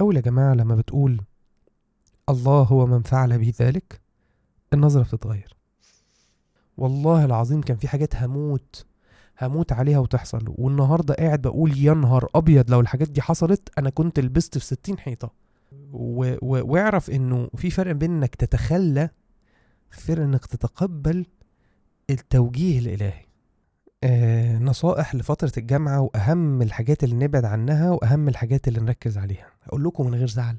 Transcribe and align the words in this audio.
أول 0.00 0.16
يا 0.16 0.20
جماعة 0.20 0.54
لما 0.54 0.74
بتقول 0.74 1.20
الله 2.28 2.62
هو 2.62 2.86
من 2.86 3.02
فعل 3.02 3.38
بي 3.38 3.50
ذلك 3.60 4.00
النظرة 4.72 5.02
بتتغير. 5.02 5.56
والله 6.76 7.24
العظيم 7.24 7.60
كان 7.60 7.76
في 7.76 7.88
حاجات 7.88 8.16
هموت 8.16 8.86
هموت 9.42 9.72
عليها 9.72 9.98
وتحصل. 9.98 10.44
والنهاردة 10.48 11.14
قاعد 11.14 11.42
بقول 11.42 11.78
يا 11.78 11.94
نهار 11.94 12.28
أبيض 12.34 12.70
لو 12.70 12.80
الحاجات 12.80 13.08
دي 13.10 13.22
حصلت 13.22 13.68
أنا 13.78 13.90
كنت 13.90 14.20
لبست 14.20 14.58
في 14.58 14.64
ستين 14.64 14.98
حيطة. 14.98 15.30
و- 15.92 16.34
و- 16.42 16.72
واعرف 16.72 17.10
إنه 17.10 17.48
في 17.56 17.70
فرق 17.70 17.92
بين 17.92 18.10
إنك 18.10 18.34
تتخلى 18.34 19.10
فرق 19.90 20.22
إنك 20.22 20.46
تتقبل 20.46 21.26
التوجيه 22.10 22.78
الإلهي. 22.78 23.24
آه 24.04 24.58
نصائح 24.58 25.14
لفترة 25.14 25.52
الجامعة 25.56 26.00
وأهم 26.00 26.62
الحاجات 26.62 27.04
اللي 27.04 27.14
نبعد 27.14 27.44
عنها 27.44 27.90
وأهم 27.90 28.28
الحاجات 28.28 28.68
اللي 28.68 28.80
نركز 28.80 29.18
عليها. 29.18 29.46
أقول 29.66 29.84
لكم 29.84 30.06
من 30.06 30.14
غير 30.14 30.28
زعل. 30.28 30.56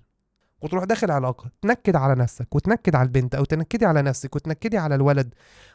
وتروح 0.62 0.84
داخل 0.84 1.12
علاقة 1.12 1.52
تنكد 1.62 1.96
على 1.96 2.16
نفسك 2.16 2.56
وتنكد 2.56 2.96
على 2.96 3.06
البنت 3.06 3.36
أو 3.36 3.46
تنكدي 3.46 3.86
على 3.86 4.02
نفسك 4.02 4.36
وتنكدي 4.36 4.78
على 4.78 4.96
الولد. 4.96 5.34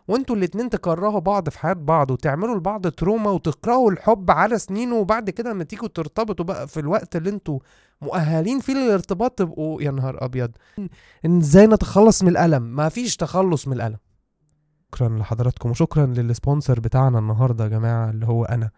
وأنتوا 0.08 0.36
الاتنين 0.36 0.70
تكرهوا 0.70 1.18
بعض 1.20 1.48
في 1.48 1.58
حياة 1.58 1.72
بعض 1.72 2.10
وتعملوا 2.10 2.56
لبعض 2.56 2.86
trauma 2.86 3.30
وتكرهوا 3.30 3.90
الحب 3.90 4.30
على 4.30 4.58
سنين 4.58 4.92
وبعد 4.92 5.30
كده 5.30 5.50
لما 5.50 5.64
تيجوا 5.64 5.88
ترتبطوا 5.88 6.44
بقى 6.44 6.68
في 6.68 6.80
الوقت 6.80 7.16
اللي 7.16 7.30
أنتوا 7.30 7.58
مؤهلين 8.02 8.60
فيه 8.60 8.74
للارتباط 8.74 9.38
تبقوا 9.38 9.82
يا 9.82 9.90
نهار 9.90 10.24
أبيض. 10.24 10.50
إن 11.24 11.38
إزاي 11.38 11.66
نتخلص 11.66 12.22
من 12.22 12.28
الألم؟ 12.28 12.62
ما 12.62 12.88
فيش 12.88 13.16
تخلص 13.16 13.68
من 13.68 13.72
الألم. 13.72 13.98
شكرا 14.94 15.18
لحضراتكم 15.18 15.70
وشكرا 15.70 16.06
لل 16.06 16.23
sponsor 16.23 16.80
بتاعنا 16.80 17.18
النهارده 17.18 17.64
يا 17.64 17.68
جماعة 17.68 18.10
اللي 18.10 18.26
هو 18.26 18.44
أنا. 18.44 18.70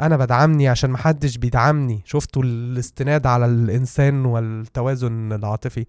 أنا 0.00 0.16
بدعمني 0.16 0.68
عشان 0.68 0.90
محدش 0.90 1.36
بيدعمني. 1.36 2.02
شفتوا 2.04 2.42
الاستناد 2.42 3.26
على 3.26 3.46
الإنسان 3.46 4.24
والتوازن 4.24 5.32
العاطفي. 5.32 5.86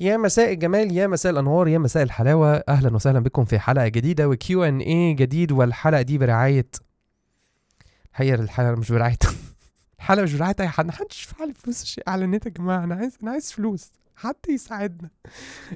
يا 0.00 0.16
مساء 0.16 0.52
الجمال 0.52 0.92
يا 0.96 1.06
مساء 1.06 1.32
الأنوار 1.32 1.68
يا 1.68 1.78
مساء 1.78 2.02
الحلاوة. 2.02 2.54
أهلا 2.68 2.94
وسهلا 2.94 3.20
بكم 3.20 3.44
في 3.44 3.58
حلقة 3.58 3.88
جديدة 3.88 4.28
و 4.28 4.46
Q 4.46 4.64
and 4.64 4.78
A 4.78 5.14
جديد 5.14 5.52
والحلقة 5.52 6.02
دي 6.02 6.18
برعاية 6.18 6.66
هي 8.14 8.34
الحلقة 8.34 8.74
مش 8.74 8.92
برعاية. 8.92 9.18
الحلقة 9.98 10.22
مش 10.22 10.34
برعاية 10.34 10.56
اي 10.60 10.68
حد 10.68 10.86
محدش 10.86 11.26
يدفع 11.26 11.44
لي 11.44 11.52
فلوس 11.52 12.00
اعلانات 12.08 12.46
يا 12.46 12.50
جماعة. 12.50 12.84
أنا 12.84 12.94
عايز 12.94 13.18
أنا 13.22 13.30
عايز 13.30 13.52
فلوس. 13.52 13.92
حد 14.20 14.36
يساعدنا. 14.48 15.10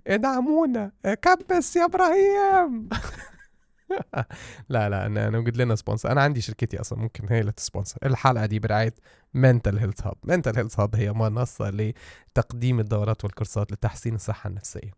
ادعمونا 0.07 0.93
كبس 1.23 1.77
يا 1.77 1.85
إبراهيم؟ 1.85 2.89
لا 4.69 4.89
لا 4.89 5.09
نوجد 5.31 5.57
لنا 5.57 5.75
sponsor 5.75 6.13
أنا 6.13 6.23
عندي 6.23 6.41
شركتي 6.41 6.81
أصلا 6.81 6.99
ممكن 6.99 7.27
هي 7.31 7.41
اللي 7.41 7.53
ت 7.53 7.58
sponsor 7.59 7.99
الحلقة 8.05 8.47
دي 8.47 8.59
برعاية 8.59 8.95
Mental 9.35 9.79
Health 9.79 10.07
Hub 10.07 10.15
Mental 10.25 10.57
Health 10.57 10.81
Hub 10.81 10.97
هي 10.97 11.13
منصة 11.13 11.71
لتقديم 11.71 12.81
الدورات 12.81 13.25
والكورسات 13.25 13.73
لتحسين 13.73 14.15
الصحة 14.15 14.49
النفسية. 14.49 14.91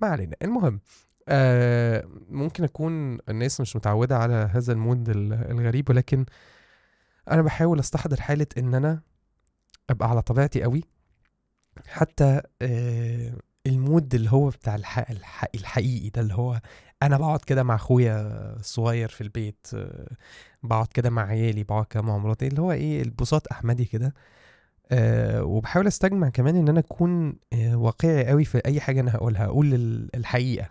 ما 0.00 0.08
علينا. 0.08 0.36
المهم 0.42 0.80
آه 1.28 2.04
ممكن 2.28 2.64
أكون 2.64 3.18
الناس 3.28 3.60
مش 3.60 3.76
متعودة 3.76 4.18
على 4.18 4.34
هذا 4.52 4.72
ال 4.72 4.79
mood 4.79 5.08
ال- 5.08 5.32
الغريب 5.50 5.90
ولكن 5.90 6.26
أنا 7.30 7.42
بحاول 7.42 7.78
أستحضر 7.78 8.20
حالة 8.20 8.46
إن 8.58 8.74
أنا 8.74 9.00
أبقى 9.90 10.10
على 10.10 10.22
طبيعتي 10.22 10.62
قوي. 10.62 10.84
حتى 11.88 12.40
آه 12.62 13.32
ال 13.66 13.76
mood 13.76 14.14
اللي 14.14 14.30
هو 14.32 14.48
بتاع 14.48 14.74
الح... 14.74 14.98
الح... 15.10 15.44
الحقيقي 15.54 16.08
ده 16.10 16.20
اللي 16.20 16.34
هو 16.34 16.60
أنا 17.02 17.18
بقعد 17.18 17.40
كده 17.40 17.62
مع 17.62 17.74
أخويا 17.74 18.16
الصغير 18.56 19.08
في 19.08 19.20
البيت 19.20 19.66
آه، 19.74 20.08
بقعد 20.62 20.86
كده 20.86 21.10
مع 21.10 21.26
عيالي 21.26 21.62
بقعد 21.64 21.84
كده 21.86 22.02
مع 22.02 22.18
مراتي 22.18 22.46
اللي 22.46 22.60
هو 22.62 22.72
إيه 22.72 23.02
البساط 23.02 23.46
أحمدي 23.52 23.84
كده 23.84 24.14
أه 24.90 25.42
وبحاول 25.44 25.86
أستجمع 25.86 26.28
كمان 26.28 26.56
إن 26.56 26.68
أنا 26.68 26.80
أكون 26.80 27.34
أه 27.52 27.76
واقعي 27.76 28.26
قوي 28.26 28.44
في 28.44 28.58
أي 28.66 28.80
حاجة 28.80 29.00
أنا 29.00 29.14
هقولها 29.14 29.44
أقول 29.44 29.74
ال- 29.74 30.16
الحقيقة. 30.16 30.68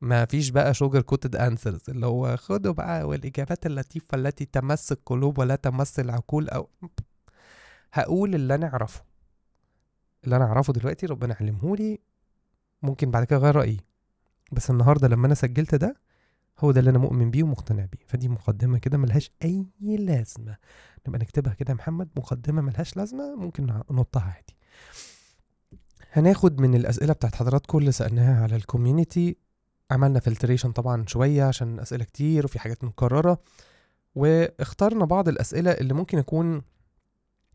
ما 0.00 0.24
فيش 0.24 0.50
بقى 0.50 0.74
sugar 0.74 1.00
coated 1.02 1.36
answers 1.36 1.80
اللي 1.88 2.06
هو 2.06 2.36
خدوا 2.36 2.72
بقى 2.72 3.04
والإجابات 3.08 3.66
اللطيفة 3.66 4.18
التي 4.18 4.44
تمس 4.44 4.92
القلوب 4.92 5.38
ولا 5.38 5.56
تمس 5.56 6.00
العقول 6.00 6.48
أو 6.48 6.68
هقول 7.92 8.34
اللي 8.34 8.54
أنا 8.54 8.66
أعرفه. 8.66 9.02
اللي 10.24 10.36
أنا 10.36 10.44
أعرفه 10.44 10.72
دلوقتي 10.72 11.06
ربنا 11.06 11.36
علمهولي 11.40 11.98
ممكن 12.82 13.10
بعد 13.10 13.24
كده 13.24 13.36
أغير 13.38 13.56
رأيي. 13.56 13.80
بس 14.52 14.70
النهارده 14.70 15.08
لما 15.08 15.26
أنا 15.26 15.34
سجلت 15.34 15.74
ده 15.74 15.96
هو 16.58 16.70
ده 16.72 16.80
اللي 16.80 16.90
أنا 16.90 16.98
مؤمن 16.98 17.30
بيه 17.30 17.42
ومقتنع 17.42 17.84
بيه. 17.84 17.98
فدي 18.06 18.28
مقدمة 18.28 18.78
كده 18.78 18.98
ملهاش 18.98 19.30
أي 19.44 19.66
لازمة. 19.80 20.56
نبقى 21.08 21.20
نكتبها 21.20 21.54
كده 21.54 21.70
يا 21.70 21.74
محمد. 21.74 22.08
مقدمة 22.16 22.62
ملهاش 22.62 22.96
لازمة 22.96 23.34
ممكن 23.36 23.66
نحطها 23.66 24.22
عادي. 24.22 24.56
هناخد 26.12 26.60
من 26.60 26.74
الأسئلة 26.74 27.12
بتاعت 27.12 27.34
حضراتكم 27.34 27.78
اللي 27.78 27.92
سألناها 27.92 28.42
على 28.42 28.56
ال 28.56 28.64
community 28.64 29.36
عملنا 29.90 30.20
filtration 30.20 30.72
طبعا 30.72 31.04
شوية 31.06 31.44
عشان 31.44 31.80
أسئلة 31.80 32.04
كتير 32.04 32.44
وفي 32.44 32.58
حاجات 32.58 32.84
مكررة. 32.84 33.40
واخترنا 34.14 35.04
بعض 35.04 35.28
الأسئلة 35.28 35.70
اللي 35.70 35.94
ممكن 35.94 36.18
يكون 36.18 36.62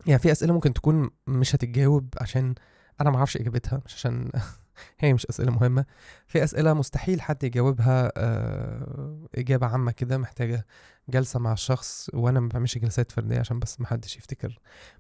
يعني 0.06 0.20
في 0.20 0.32
أسئلة 0.32 0.54
ممكن 0.54 0.74
تكون 0.74 1.10
مش 1.28 1.56
هتتجاوب 1.56 2.14
عشان 2.22 2.56
أنا 3.02 3.10
ما 3.10 3.18
أعرفش 3.18 3.38
إجابتها 3.38 3.82
مش 3.86 3.94
عشان 3.94 4.32
هي 5.00 5.14
مش 5.14 5.26
أسئلة 5.26 5.52
مهمة. 5.52 5.86
في 6.28 6.44
أسئلة 6.44 6.74
مستحيل 6.74 7.22
حد 7.22 7.44
يجاوبها 7.44 8.12
آه، 8.18 9.28
إجابة 9.36 9.68
عامة 9.68 9.92
كده 9.92 10.18
محتاجة 10.18 10.66
جلسة 11.10 11.40
مع 11.40 11.54
الشخص 11.54 12.10
وأنا 12.14 12.40
ما 12.40 12.48
بعملش 12.48 12.78
جلسات 12.78 13.12
فردية 13.12 13.40
عشان 13.40 13.60
بس 13.60 13.80
ما 13.82 13.88
حدش 13.88 14.18
يفتكر. 14.18 14.60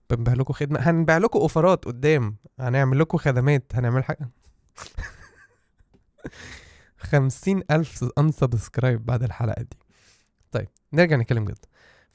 بنبيع 0.09 0.33
لكم 0.33 0.53
خدمة 0.53 0.79
هنبيع 0.79 1.17
لكم 1.17 1.39
أوفرات 1.39 1.85
قدام 1.85 2.35
هنعمل 2.59 2.99
لكم 2.99 3.17
خدمات 3.17 3.71
هنعمل 3.75 4.03
حاجة. 4.03 4.29
خمسين 6.97 7.63
ألف 7.71 8.05
انسبسكرايب 8.17 9.05
بعد 9.05 9.23
الحلقة 9.23 9.61
دي. 9.61 9.77
طيب 10.51 10.67
نرجع 10.93 11.15
نتكلم 11.15 11.45
جد. 11.45 11.65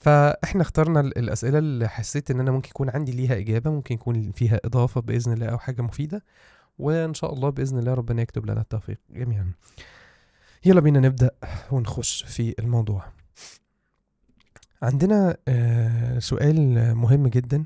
فإحنا 0.05 0.63
اخترنا 0.63 1.01
ال- 1.01 1.19
الأسئلة 1.19 1.59
اللي 1.59 1.89
حسيت 1.89 2.31
إن 2.31 2.41
أنا 2.41 2.51
ممكن 2.51 2.69
يكون 2.69 2.91
عندي 2.91 3.13
ليها 3.13 3.39
إجابة 3.39 3.71
ممكن 3.71 3.95
يكون 3.95 4.33
فيها 4.33 4.61
إضافة 4.65 5.01
بإذن 5.01 5.33
الله 5.33 5.47
أو 5.47 5.59
حاجة 5.59 5.83
مفيدة 5.83 6.25
وإن 6.79 7.15
شاء 7.15 7.33
الله 7.35 7.51
بإذن 7.51 7.79
الله 7.79 7.95
ربنا 7.95 8.23
يكتب 8.23 8.47
لنا 8.51 8.61
التوفيق 8.61 8.99
جميعا. 9.11 9.53
يلا 10.65 10.81
بينا 10.81 11.01
نبدأ 11.01 11.31
ونخش 11.71 12.23
في 12.25 12.55
الموضوع. 12.59 13.05
عندنا 14.83 15.37
آه، 15.49 16.19
سؤال 16.19 16.95
مهم 16.95 17.27
جدا 17.27 17.65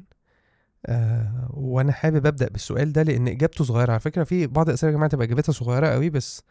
آه، 0.86 1.48
وأنا 1.50 1.92
حابب 1.92 2.26
أبدأ 2.26 2.48
بالسؤال 2.48 2.92
ده 2.92 3.02
لأن 3.02 3.28
إجابته 3.28 3.64
صغيرة. 3.64 3.90
على 3.90 4.00
فكرة 4.00 4.24
في 4.24 4.46
بعض 4.46 4.68
الأسئلة 4.68 4.90
يا 4.92 4.96
جماعة 4.96 5.10
تبقى 5.10 5.26
إجابتها 5.26 5.52
صغيرة 5.52 5.86
قوي 5.88 6.10
بس 6.10 6.42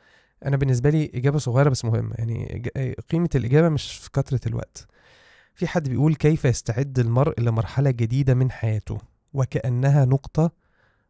أنا 0.45 0.57
بالنسبة 0.57 0.89
لي 0.89 1.11
إجابة 1.15 1.37
صغيرة 1.37 1.69
بس 1.69 1.85
مهمة. 1.85 2.15
يعني 2.17 2.63
إج- 2.67 3.01
قيمة 3.11 3.29
الإجابة 3.35 3.69
مش 3.69 3.91
في 3.97 4.09
كثرة 4.11 4.47
الوقت. 4.47 4.87
في 5.57 5.67
حد 5.67 5.89
بيقول 5.89 6.15
كيف 6.15 6.45
يستعد 6.45 6.99
المرء 6.99 7.41
لمرحلة 7.41 7.91
جديدة 7.91 8.33
من 8.33 8.51
حياته؟ 8.51 8.97
وكأنها 9.33 10.05
نقطة 10.05 10.51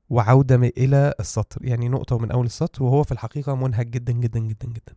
وعودة 0.10 0.58
م- 0.58 0.64
إلى 0.64 1.14
السطر 1.20 1.66
يعني 1.66 1.90
نقطة 1.90 2.16
ومن 2.16 2.32
أول 2.32 2.46
السطر 2.46 2.84
وهو 2.84 3.04
في 3.04 3.12
الحقيقة 3.12 3.56
منهك 3.56 3.88
جدا 3.88 4.14
جدا 4.14 4.40
جدا 4.40 4.68
جدا. 4.68 4.94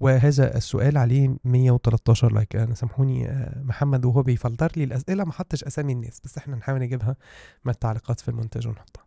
وهذا 0.00 0.56
السؤال 0.56 0.98
عليه 0.98 1.36
113 1.44 2.32
like 2.32 2.56
أنا 2.56 2.74
سامحوني 2.74 3.28
آه، 3.28 3.62
محمد 3.62 4.04
وهو 4.04 4.22
بيفلتر 4.22 4.72
لي 4.76 4.84
الأسئلة 4.84 5.24
ما 5.24 5.32
حطش 5.32 5.64
أسامي 5.64 5.92
الناس 5.92 6.20
بس 6.24 6.38
إحنا 6.38 6.56
نحاول 6.56 6.80
نجيبها 6.80 7.16
من 7.64 7.72
التعليقات 7.72 8.20
في 8.20 8.28
المونتاج 8.28 8.68
ونحطها. 8.68 9.04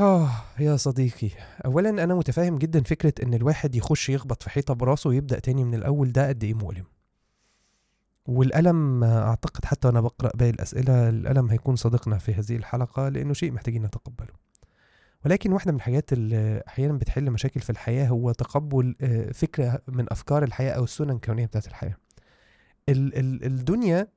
آه 0.00 0.30
يا 0.58 0.76
صديقي. 0.76 1.30
أولا 1.64 1.88
أنا 1.90 2.14
متفاهم 2.14 2.58
جدا 2.58 2.82
فكرة 2.82 3.14
إن 3.22 3.34
الواحد 3.34 3.74
يخش 3.74 4.08
يخبط 4.10 4.42
في 4.42 4.50
حيطة 4.50 4.74
براسه 4.74 5.10
ويبدأ 5.10 5.38
تاني 5.38 5.64
من 5.64 5.74
الأول 5.74 6.12
ده 6.12 6.28
قد 6.28 6.44
إيه 6.44 6.54
مؤلم؟ 6.54 6.84
والألم 8.26 9.04
أعتقد 9.04 9.64
حتى 9.64 9.88
وأنا 9.88 10.00
بقرأ 10.00 10.30
باقي 10.34 10.50
الأسئلة 10.50 11.08
الألم 11.08 11.50
هيكون 11.50 11.76
صديقنا 11.76 12.18
في 12.18 12.34
هذه 12.34 12.56
الحلقة 12.56 13.08
لأنه 13.08 13.32
شيء 13.32 13.52
محتاجين 13.52 13.82
نتقبله. 13.82 14.44
ولكن 15.24 15.52
واحدة 15.52 15.72
من 15.72 15.76
الحاجات 15.76 16.12
اللي 16.12 16.62
أحيانا 16.68 16.92
بتحل 16.92 17.30
مشاكل 17.30 17.60
في 17.60 17.70
الحياة 17.70 18.08
هو 18.08 18.32
تقبل 18.32 18.96
آه، 19.00 19.32
فكرة 19.32 19.82
من 19.88 20.06
أفكار 20.12 20.44
الحياة 20.44 20.72
أو 20.72 20.84
السنن 20.84 21.10
الكونية 21.10 21.46
بتاعت 21.46 21.66
الحياة. 21.66 21.96
ال- 22.88 23.18
ال- 23.18 23.44
الدنيا 23.44 24.08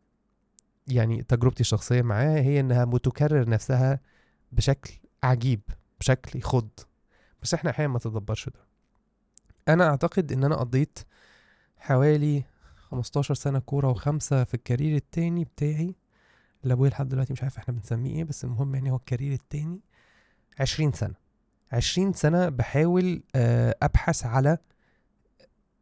يعني 0.87 1.23
تجربتي 1.23 1.61
الشخصية 1.61 2.01
معاها 2.01 2.39
هي 2.39 2.59
إنها 2.59 2.85
بتكرر 2.85 3.49
نفسها 3.49 3.99
بشكل 4.51 4.93
عجيب 5.23 5.61
بشكل 5.99 6.39
يخض. 6.39 6.69
بس 7.43 7.53
إحنا 7.53 7.69
أحيانا 7.69 7.93
ما 7.93 7.99
تدبرش 7.99 8.49
ده. 8.49 8.59
أنا 9.67 9.89
أعتقد 9.89 10.31
إن 10.31 10.43
أنا 10.43 10.55
قضيت 10.55 10.99
حوالي 11.77 12.43
15 12.91 13.33
سنة 13.33 13.59
كورة 13.59 13.89
وخمسة 13.89 14.43
في 14.43 14.53
الكارير 14.53 14.95
التاني 14.95 15.43
بتاعي. 15.43 15.95
اللي 16.63 16.73
ابويا 16.73 16.89
لحد 16.89 17.09
دلوقتي 17.09 17.33
مش 17.33 17.43
عارف 17.43 17.57
إحنا 17.57 17.73
بنسميه 17.73 18.15
إيه 18.15 18.23
بس 18.23 18.43
المهم 18.43 18.75
يعني 18.75 18.91
هو 18.91 18.95
الكارير 18.95 19.33
التاني. 19.33 19.79
20 20.59 20.91
سنة. 20.91 21.13
20 21.71 22.13
سنة 22.13 22.49
بحاول 22.49 23.23
آه، 23.35 23.75
أبحث 23.81 24.25
على 24.25 24.57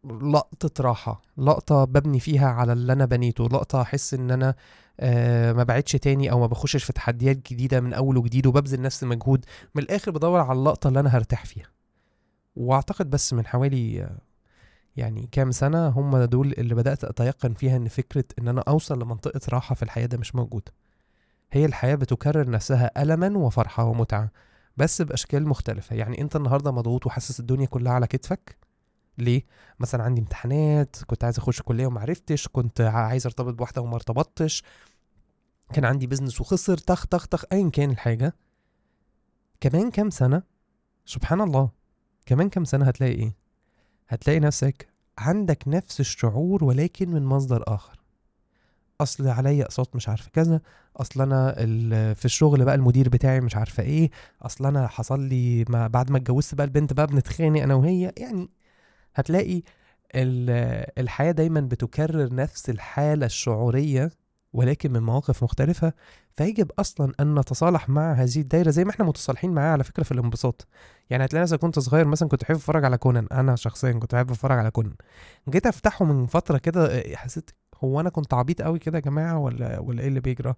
لقطة 0.05 0.83
راحة 0.83 1.21
لقطة 1.37 1.85
ببني 1.85 2.19
فيها 2.19 2.47
على 2.47 2.73
اللي 2.73 2.93
أنا 2.93 3.05
بنيته 3.05 3.43
لقطة 3.45 3.81
أحس 3.81 4.13
إن 4.13 4.31
أنا 4.31 4.55
آه 4.99 5.53
ما 5.53 5.63
بعدش 5.63 5.91
تاني 5.91 6.31
أو 6.31 6.39
ما 6.39 6.47
بخشش 6.47 6.83
في 6.83 6.93
تحديات 6.93 7.37
جديدة 7.53 7.81
من 7.81 7.93
أول 7.93 8.17
وجديد 8.17 8.47
وببذل 8.47 8.81
نفس 8.81 9.03
المجهود. 9.03 9.45
من 9.75 9.83
الآخر 9.83 10.11
بدور 10.11 10.39
على 10.39 10.59
اللقطة 10.59 10.87
اللي 10.87 10.99
أنا 10.99 11.09
هرتاح 11.17 11.45
فيها. 11.45 11.67
وأعتقد 12.55 13.09
بس 13.09 13.33
من 13.33 13.45
حوالي 13.45 14.03
آه، 14.03 14.17
يعني 14.97 15.29
كام 15.31 15.51
سنة 15.51 15.87
هم 15.87 16.17
دول 16.17 16.51
اللي 16.57 16.75
بدأت 16.75 17.03
أتيقن 17.03 17.53
فيها 17.53 17.77
إن 17.77 17.87
فكرة 17.87 18.25
إن 18.39 18.47
أنا 18.47 18.63
أوصل 18.67 19.01
لمنطقة 19.01 19.39
راحة 19.49 19.75
في 19.75 19.83
الحياة 19.83 20.05
ده 20.05 20.17
مش 20.17 20.35
موجودة 20.35 20.71
هي 21.51 21.65
الحياة 21.65 21.95
بتكرر 21.95 22.49
نفسها 22.49 23.01
ألما 23.03 23.37
وفرحة 23.37 23.83
ومتعة 23.83 24.31
بس 24.77 25.01
بأشكال 25.01 25.47
مختلفة. 25.47 25.95
يعني 25.95 26.21
أنت 26.21 26.35
النهاردة 26.35 26.71
مضغوط 26.71 27.05
وحاسس 27.05 27.39
الدنيا 27.39 27.65
كلها 27.65 27.93
على 27.93 28.07
كتفك؟ 28.07 28.57
ليه؟ 29.17 29.45
مثلا 29.79 30.03
عندي 30.03 30.21
امتحانات 30.21 30.95
كنت 31.07 31.23
عايز 31.23 31.37
أخش 31.37 31.61
كلية 31.61 31.87
ومعرفتش 31.87 32.47
كنت 32.47 32.81
عايز 32.81 33.25
أرتبط 33.25 33.53
بواحدة 33.53 33.81
وما 33.81 33.95
ارتبطتش. 33.95 34.63
كان 35.73 35.85
عندي 35.85 36.07
بيزنس 36.07 36.41
وخسر 36.41 36.77
تخ 36.77 37.05
تخ 37.05 37.27
تخ 37.27 37.43
ايا 37.51 37.69
كان 37.69 37.91
الحاجة. 37.91 38.35
كمان 39.61 39.91
كام 39.91 40.09
سنة؟ 40.09 40.43
سبحان 41.05 41.41
الله. 41.41 41.69
كمان 42.25 42.49
كام 42.49 42.65
سنة 42.65 42.85
هتلاقي 42.85 43.13
إيه؟ 43.13 43.44
هتلاقي 44.07 44.39
نفسك 44.39 44.87
عندك 45.17 45.63
نفس 45.67 45.99
الشعور 45.99 46.63
ولكن 46.63 47.09
من 47.09 47.25
مصدر 47.25 47.63
آخر. 47.67 47.99
أصل 49.01 49.27
عليا 49.27 49.63
اقساط 49.65 49.95
مش 49.95 50.09
عارفة 50.09 50.29
كذا 50.33 50.61
أصل 50.97 51.21
أنا 51.21 51.53
في 52.13 52.25
الشغل 52.25 52.65
بقى 52.65 52.75
المدير 52.75 53.09
بتاعي 53.09 53.41
مش 53.41 53.55
عارفة 53.55 53.83
إيه 53.83 54.09
أصل 54.41 54.65
أنا 54.65 54.87
حصل 54.87 55.19
لي 55.21 55.65
ما 55.69 55.87
بعد 55.87 56.11
ما 56.11 56.17
اتجوزت 56.17 56.55
بقى 56.55 56.65
البنت 56.65 56.93
بقى 56.93 57.07
بنتخانق 57.07 57.61
أنا 57.61 57.75
وهي. 57.75 58.13
يعني 58.17 58.49
هتلاقي 59.15 59.61
ال- 60.15 60.85
الحياة 60.99 61.31
دايما 61.31 61.59
بتكرر 61.61 62.33
نفس 62.35 62.69
الحالة 62.69 63.25
الشعورية 63.25 64.11
ولكن 64.53 64.91
من 64.93 65.03
مواقف 65.03 65.43
مختلفة. 65.43 65.93
فيجب 66.35 66.71
أصلا 66.79 67.13
أن 67.19 67.39
نتصالح 67.39 67.89
مع 67.89 68.13
هذه 68.13 68.37
الدايرة 68.37 68.69
زي 68.69 68.83
ما 68.85 68.91
إحنا 68.91 69.05
متصالحين 69.05 69.51
معاها 69.51 69.71
على 69.71 69.83
فكرة 69.83 70.03
في 70.03 70.11
الانبساط. 70.11 70.67
يعني 71.09 71.25
هتلاقي 71.25 71.43
نفسك 71.43 71.59
كنت 71.59 71.79
صغير 71.79 72.05
مثلا 72.07 72.29
كنت 72.29 72.41
بحب 72.41 72.55
اتفرج 72.55 72.85
على 72.85 72.97
كونان. 72.97 73.27
أنا 73.31 73.55
شخصيا 73.55 73.91
كنت 73.91 74.15
بحب 74.15 74.31
أتفرج 74.31 74.59
على 74.59 74.71
كونان. 74.71 74.95
جيت 75.49 75.67
أفتحه 75.67 76.05
من 76.05 76.25
فترة 76.25 76.57
كده 76.57 76.85
آه، 76.87 77.15
حسيت 77.15 77.51
هو 77.83 77.99
أنا 77.99 78.09
كنت 78.09 78.33
عبيط 78.33 78.61
قوي 78.61 78.79
كده 78.79 78.97
يا 78.97 79.03
جماعة 79.03 79.39
ولا 79.39 79.79
ولا 79.79 80.01
إيه 80.01 80.07
اللي 80.07 80.19
بيجرى؟ 80.19 80.53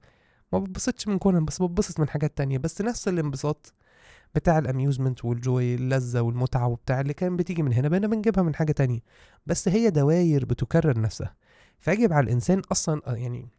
ما 0.53 0.59
بتبسطش 0.59 1.07
من 1.07 1.18
كونان 1.18 1.45
بس 1.45 1.62
بتبسط 1.62 2.00
من 2.00 2.09
حاجات 2.09 2.38
تانية. 2.38 2.57
بس 2.57 2.81
نفس 2.81 3.07
الانبساط 3.07 3.74
بتاع 4.35 4.59
الأميوزمنت 4.59 5.25
والجوي 5.25 5.75
اللذة 5.75 6.21
والمتعة 6.21 6.68
وبتاع 6.68 7.01
اللي 7.01 7.13
كان 7.13 7.35
بتيجي 7.38 7.63
من 7.63 7.74
هنا 7.74 7.88
بقينا 7.89 8.07
بنجيبها 8.07 8.44
من 8.44 8.56
حاجة 8.56 8.71
تانية. 8.71 9.00
بس 9.45 9.68
هي 9.68 9.89
دواير 9.89 10.45
بتكرر 10.45 11.00
نفسها. 11.01 11.35
فيجب 11.79 12.13
على 12.13 12.24
الإنسان 12.24 12.62
أصلا 12.71 13.01
آه، 13.07 13.15
يعني 13.15 13.50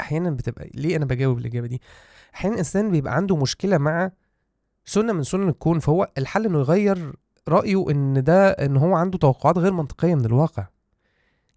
أحيانا 0.00 0.30
بتبقى 0.30 0.70
ليه 0.74 0.96
أنا 0.96 1.04
بجاوب 1.04 1.38
الإجابة 1.38 1.66
دي؟ 1.66 1.80
أحيانا 2.34 2.54
الإنسان 2.54 2.90
بيبقى 2.90 3.14
عنده 3.16 3.36
مشكلة 3.36 3.78
مع 3.78 4.10
سنة 4.84 5.12
من 5.12 5.22
سنن 5.22 5.48
الكون 5.48 5.78
فهو 5.78 6.08
الحل 6.18 6.46
إنه 6.46 6.58
يغير 6.58 7.12
رأيه 7.48 7.90
إن 7.90 8.24
ده 8.24 8.50
إن 8.50 8.76
هو 8.76 8.94
عنده 8.94 9.18
توقعات 9.18 9.58
غير 9.58 9.72
منطقية 9.72 10.14
من 10.14 10.24
الواقع. 10.24 10.66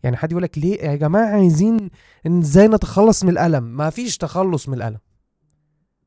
يعني 0.04 0.18
حد 0.18 0.32
يقول 0.32 0.44
لك 0.44 0.58
ليه 0.58 0.84
يا 0.84 0.96
جماعة 0.96 1.26
عايزين 1.36 1.90
إزاي 2.28 2.68
نتخلص 2.68 3.24
من 3.24 3.30
الألم؟ 3.30 3.64
ما 3.64 3.90
فيش 3.90 4.18
تخلص 4.18 4.70
من 4.70 4.74
الألم. 4.74 5.00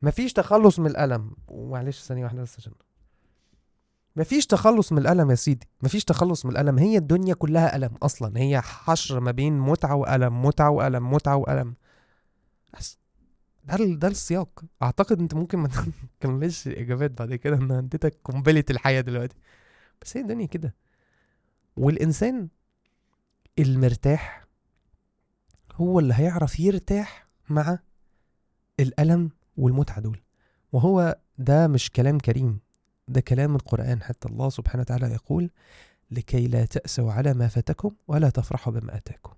ما 0.03 0.11
فيش 0.11 0.33
تخلص 0.33 0.79
من 0.79 0.87
الألم. 0.87 1.31
ومعلش 1.49 2.03
ثانية 2.03 2.25
واحدة 2.25 2.43
بس 2.43 2.57
عشان. 2.59 2.73
ما 4.17 4.25
فيش 4.25 4.47
تخلص 4.47 4.93
من 4.93 4.99
الألم 4.99 5.31
يا 5.31 5.35
سيدي. 5.35 5.69
ما 5.83 5.89
فيش 5.89 6.05
تخلص 6.05 6.47
من 6.47 6.53
الألم. 6.53 6.79
هي 6.79 6.97
الدنيا 6.97 7.35
كلها 7.35 7.77
ألم 7.77 7.91
أصلا. 8.03 8.33
هي 8.37 8.61
حشر 8.61 9.21
ما 9.21 9.31
بين 9.31 9.59
متعة 9.59 9.95
وألم 9.95 10.45
متعة 10.45 10.71
وألم 10.71 11.13
متعة 11.13 11.37
وألم. 11.37 11.75
بس 12.79 12.99
ده 13.65 13.77
ده 13.77 14.09
السياق. 14.09 14.65
أعتقد 14.83 15.21
إنت 15.21 15.35
ممكن 15.35 15.59
ما 15.59 15.69
تكملش 16.21 16.69
إجابات 16.69 17.11
بعد 17.11 17.35
كده 17.35 17.57
أنا 17.57 17.79
أديتك 17.79 18.17
قنبلة 18.25 18.65
الحياة 18.71 19.01
دلوقتي. 19.01 19.37
بس 20.03 20.17
هي 20.17 20.23
الدنيا 20.23 20.47
كده. 20.47 20.75
والإنسان 21.77 22.49
المرتاح 23.59 24.45
هو 25.75 25.99
اللي 25.99 26.15
هيعرف 26.15 26.61
يرتاح 26.61 27.27
مع 27.49 27.79
الألم 28.81 29.31
والمتعة 29.57 30.01
دول. 30.01 30.21
وهو 30.73 31.19
ده 31.39 31.67
مش 31.69 31.91
كلام 31.91 32.19
كريم. 32.19 32.61
ده 33.09 33.21
كلام 33.21 33.57
القرآن. 33.57 34.03
حتى 34.03 34.29
الله 34.29 34.49
سبحانه 34.51 34.81
وتعالى 34.81 35.15
يقول 35.15 35.51
لكي 36.11 36.47
لا 36.49 36.65
تأسوا 36.65 37.13
على 37.13 37.35
ما 37.35 37.49
فاتكم 37.49 37.95
ولا 38.09 38.31
تفرحوا 38.31 38.73
بما 38.73 38.97
آتاكم. 38.97 39.33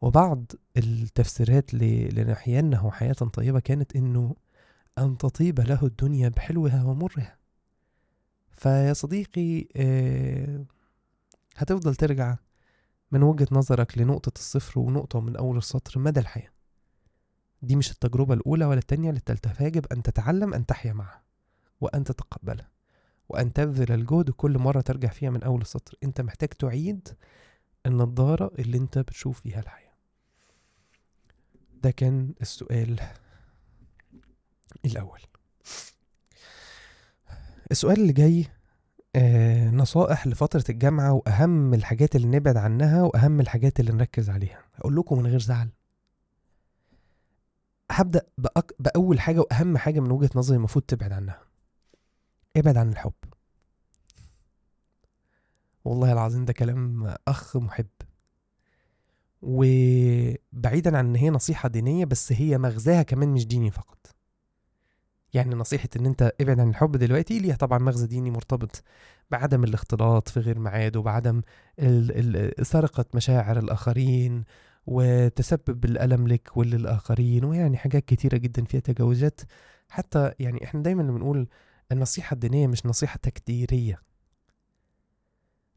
وبعض 0.00 0.52
التفسيرات 0.76 1.74
ل- 1.74 2.14
لنحيينه 2.20 2.90
حياة 2.90 3.12
طيبة 3.12 3.60
كانت 3.60 3.96
إنه 3.96 4.34
أن 4.98 5.18
تطيب 5.18 5.60
له 5.60 5.82
الدنيا 5.86 6.28
بحلوها 6.28 6.84
ومرها. 6.84 7.36
فيا 8.50 8.92
صديقي 8.92 9.66
آه، 9.76 10.64
هتفضل 11.56 11.94
ترجع 11.94 12.36
من 13.12 13.22
وجهة 13.22 13.46
نظرك 13.52 13.98
لنقطة 13.98 14.32
الصفر 14.38 14.80
ونقطة 14.80 15.20
من 15.20 15.36
أول 15.36 15.56
السطر 15.56 16.00
مدى 16.00 16.20
الحياة؟ 16.20 16.50
دي 17.62 17.76
مش 17.76 17.90
التجربة 17.90 18.34
الأولى 18.34 18.64
ولا 18.64 18.78
التانية 18.78 19.08
ولا 19.08 19.18
التالتة. 19.18 19.52
فيجب 19.52 19.86
أن 19.92 20.02
تتعلم 20.02 20.54
أن 20.54 20.66
تحيا 20.66 20.92
معها 20.92 21.22
وأن 21.80 22.04
تتقبلها 22.04 22.70
وأن 23.28 23.52
تبذل 23.52 23.92
الجهد 23.92 24.30
كل 24.30 24.58
مرة 24.58 24.80
ترجع 24.80 25.08
فيها 25.08 25.30
من 25.30 25.42
أول 25.42 25.60
السطر. 25.60 25.94
أنت 26.04 26.20
محتاج 26.20 26.48
تعيد 26.48 27.08
النضارة 27.86 28.52
اللي 28.58 28.78
أنت 28.78 28.98
بتشوف 28.98 29.40
فيها 29.40 29.60
الحياة. 29.60 29.85
ده 31.86 31.92
كان 31.92 32.34
السؤال 32.42 33.00
الأول. 34.84 35.20
السؤال 37.70 38.00
اللي 38.00 38.12
جاي 38.12 38.46
آه 39.16 39.70
نصائح 39.70 40.26
لفترة 40.26 40.64
الجامعة 40.68 41.12
وأهم 41.12 41.74
الحاجات 41.74 42.16
اللي 42.16 42.26
نبعد 42.26 42.56
عنها 42.56 43.02
وأهم 43.02 43.40
الحاجات 43.40 43.80
اللي 43.80 43.92
نركز 43.92 44.30
عليها. 44.30 44.64
أقول 44.78 44.96
لكم 44.96 45.18
من 45.18 45.26
غير 45.26 45.40
زعل. 45.40 45.68
هبدأ 47.90 48.26
بأك... 48.38 48.72
بأول 48.78 49.20
حاجة 49.20 49.40
وأهم 49.40 49.78
حاجة 49.78 50.00
من 50.00 50.10
وجهة 50.10 50.30
نظري 50.34 50.56
المفروض 50.56 50.84
تبعد 50.84 51.12
عنها. 51.12 51.40
ابعد 52.56 52.76
عن 52.76 52.88
الحب. 52.88 53.12
والله 55.84 56.12
العظيم 56.12 56.44
ده 56.44 56.52
كلام 56.52 57.14
أخ 57.28 57.56
محب. 57.56 57.86
وبعيدا 59.42 60.98
عن 60.98 61.06
إن 61.06 61.16
هي 61.16 61.30
نصيحة 61.30 61.68
دينية 61.68 62.04
بس 62.04 62.32
هي 62.32 62.58
مغزاها 62.58 63.02
كمان 63.02 63.28
مش 63.28 63.46
ديني 63.46 63.70
فقط. 63.70 64.06
يعني 65.34 65.54
نصيحة 65.54 65.88
إن 65.96 66.06
أنت 66.06 66.32
ابعد 66.40 66.60
عن 66.60 66.68
الحب 66.68 66.92
دلوقتي 66.96 67.38
ليها 67.38 67.56
طبعا 67.56 67.78
مغزى 67.78 68.06
ديني 68.06 68.30
مرتبط 68.30 68.82
بعدم 69.30 69.64
الاختلاط 69.64 70.28
في 70.28 70.40
غير 70.40 70.58
ميعاد 70.58 70.96
وبعدم 70.96 71.42
سرقة 72.62 73.04
مشاعر 73.14 73.58
الآخرين 73.58 74.44
وتسبب 74.86 75.84
الألم 75.84 76.28
لك 76.28 76.56
وللآخرين 76.56 77.44
ويعني 77.44 77.76
حاجات 77.76 78.04
كتيرة 78.04 78.36
جدا 78.36 78.64
فيها 78.64 78.80
تجاوزات. 78.80 79.40
حتى 79.88 80.32
يعني 80.40 80.64
إحنا 80.64 80.82
دايما 80.82 81.02
بنقول 81.02 81.48
النصيحة 81.92 82.34
الدينية 82.34 82.66
مش 82.66 82.86
نصيحة 82.86 83.18
تكديرية. 83.22 84.02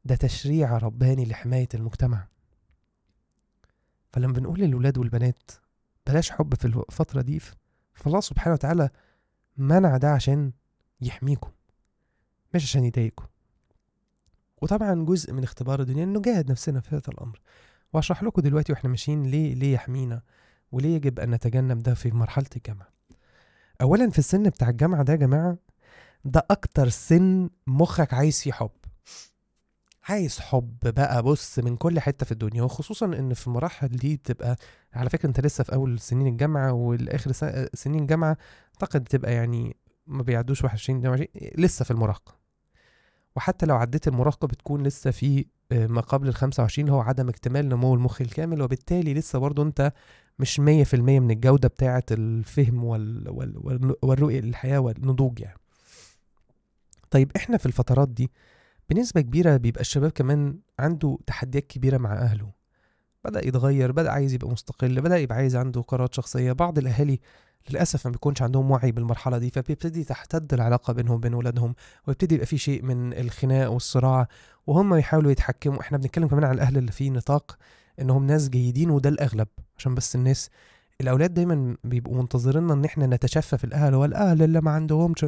ده 0.05 0.15
تشريع 0.15 0.77
رباني 0.77 1.25
لحماية 1.25 1.67
المجتمع. 1.73 2.27
فلما 4.11 4.33
بنقول 4.33 4.59
للولاد 4.59 4.97
والبنات 4.97 5.51
بلاش 6.07 6.31
حب 6.31 6.55
في 6.55 6.65
الفترة 6.65 7.21
دي 7.21 7.41
فالله 7.93 8.19
سبحانه 8.19 8.53
وتعالى 8.53 8.89
منع 9.57 9.97
ده 9.97 10.11
عشان 10.13 10.51
يحميكم 11.01 11.51
مش 12.53 12.63
عشان 12.63 12.83
يضايقكم. 12.83 13.25
وطبعا 14.61 15.05
جزء 15.05 15.33
من 15.33 15.43
اختبار 15.43 15.81
الدنيا 15.81 16.03
إنه 16.03 16.19
نجاهد 16.19 16.51
نفسنا 16.51 16.79
في 16.79 16.95
هذا 16.95 17.01
الأمر. 17.07 17.41
وأشرح 17.93 18.23
لكم 18.23 18.41
دلوقتي 18.41 18.71
وإحنا 18.71 18.89
ماشيين 18.89 19.23
ليه 19.23 19.53
ليه 19.55 19.73
يحمينا 19.73 20.21
وليه 20.71 20.95
يجب 20.95 21.19
أن 21.19 21.31
نتجنب 21.31 21.77
ده 21.83 21.93
في 21.93 22.11
مرحلة 22.11 22.45
الجامعة. 22.55 22.87
اولا 23.81 24.09
في 24.09 24.19
السن 24.19 24.43
بتاع 24.43 24.69
الجامعة 24.69 25.03
ده 25.03 25.13
يا 25.13 25.17
جماعة 25.17 25.57
ده 26.25 26.45
أكتر 26.51 26.89
سن 26.89 27.49
مخك 27.67 28.13
عايز 28.13 28.41
فيه 28.41 28.51
حب. 28.51 28.71
عايز 30.09 30.39
حب 30.39 30.77
بقى 30.83 31.23
بص 31.23 31.59
من 31.59 31.75
كل 31.77 31.99
حتة 31.99 32.25
في 32.25 32.31
الدنيا 32.31 32.63
وخصوصا 32.63 33.05
إن 33.05 33.33
في 33.33 33.47
المراحل 33.47 33.87
دي 33.87 34.17
بتبقى 34.17 34.55
على 34.93 35.09
فكرة 35.09 35.27
أنت 35.29 35.39
لسه 35.39 35.63
في 35.63 35.73
أول 35.73 35.99
سنين 35.99 36.27
الجامعة 36.27 36.71
والآخر 36.73 37.31
سنين 37.73 38.01
الجامعة 38.01 38.37
أعتقد 38.73 39.03
بتبقى 39.03 39.33
يعني 39.33 39.75
ما 40.07 40.23
بيعدوش 40.23 40.63
21 40.63 40.99
22 40.99 41.27
لسه 41.57 41.85
في 41.85 41.91
المراهقة 41.91 42.35
وحتى 43.35 43.65
لو 43.65 43.75
عديت 43.75 44.07
المراهقة 44.07 44.47
بتكون 44.47 44.83
لسه 44.83 45.11
في 45.11 45.45
آه، 45.71 45.87
ما 45.87 46.01
قبل 46.01 46.27
ال 46.27 46.35
25 46.35 46.87
اللي 46.87 46.97
هو 46.97 47.01
عدم 47.01 47.29
اكتمال 47.29 47.69
نمو 47.69 47.93
المخ 47.93 48.21
الكامل 48.21 48.61
وبالتالي 48.61 49.13
لسه 49.13 49.39
برضه 49.39 49.63
أنت 49.63 49.93
مش 50.39 50.59
100% 50.59 50.61
من 50.93 51.31
الجودة 51.31 51.67
بتاعة 51.67 52.03
الفهم. 52.11 52.83
وال... 52.83 53.29
وال... 53.29 53.95
والرؤية 54.01 54.41
للحياة 54.41 54.79
والنضوج 54.79 55.39
يعني 55.39 55.59
طيب 57.11 57.31
إحنا 57.35 57.57
في 57.57 57.65
الفترات 57.65 58.09
دي 58.09 58.31
بنسبة 58.89 59.21
كبيرة 59.21 59.57
بيبقى 59.57 59.81
الشباب 59.81 60.11
كمان 60.11 60.59
عنده 60.79 61.17
تحديات 61.27 61.67
كبيرة 61.67 61.97
مع 61.97 62.13
أهله. 62.13 62.51
بدأ 63.25 63.47
يتغير 63.47 63.91
بدأ 63.91 64.11
عايز 64.11 64.33
يبقى 64.33 64.49
مستقل 64.49 65.01
بدأ 65.01 65.17
يبقى 65.17 65.37
عايز 65.37 65.55
عنده 65.55 65.81
قرارات 65.81 66.13
شخصية. 66.13 66.51
بعض 66.51 66.77
الأهالي 66.77 67.19
للأسف 67.69 68.05
ما 68.07 68.11
بيكونش 68.11 68.41
عندهم 68.41 68.71
وعي 68.71 68.91
بالمرحلة 68.91 69.37
دي 69.37 69.49
فبيبتدي 69.49 70.03
تحتد 70.03 70.53
العلاقة 70.53 70.93
بينهم 70.93 71.15
وبين 71.15 71.33
ولادهم 71.33 71.75
ويبتدي 72.07 72.35
يبقى 72.35 72.47
في 72.47 72.57
شيء 72.57 72.83
من 72.83 73.13
الخناق 73.13 73.71
والصراع 73.71 74.27
وهم 74.67 74.95
يحاولوا 74.95 75.31
يتحكموا. 75.31 75.81
إحنا 75.81 75.97
بنتكلم 75.97 76.27
كمان 76.27 76.43
عن 76.43 76.55
الأهل 76.55 76.77
اللي 76.77 76.91
في 76.91 77.09
نطاق 77.09 77.57
إنهم 78.01 78.27
ناس 78.27 78.49
جيدين 78.49 78.89
وده 78.89 79.09
الأغلب 79.09 79.47
عشان 79.77 79.95
بس 79.95 80.15
الناس 80.15 80.49
الأولاد 81.01 81.33
دايما 81.33 81.77
بيبقوا 81.83 82.15
منتظريننا 82.17 82.73
إن 82.73 82.85
إحنا 82.85 83.07
نتشفى 83.07 83.57
في 83.57 83.63
الأهل 83.63 83.95
والأهل 83.95 84.43
اللي 84.43 84.61
ما 84.61 84.71
عندهمش. 84.71 85.23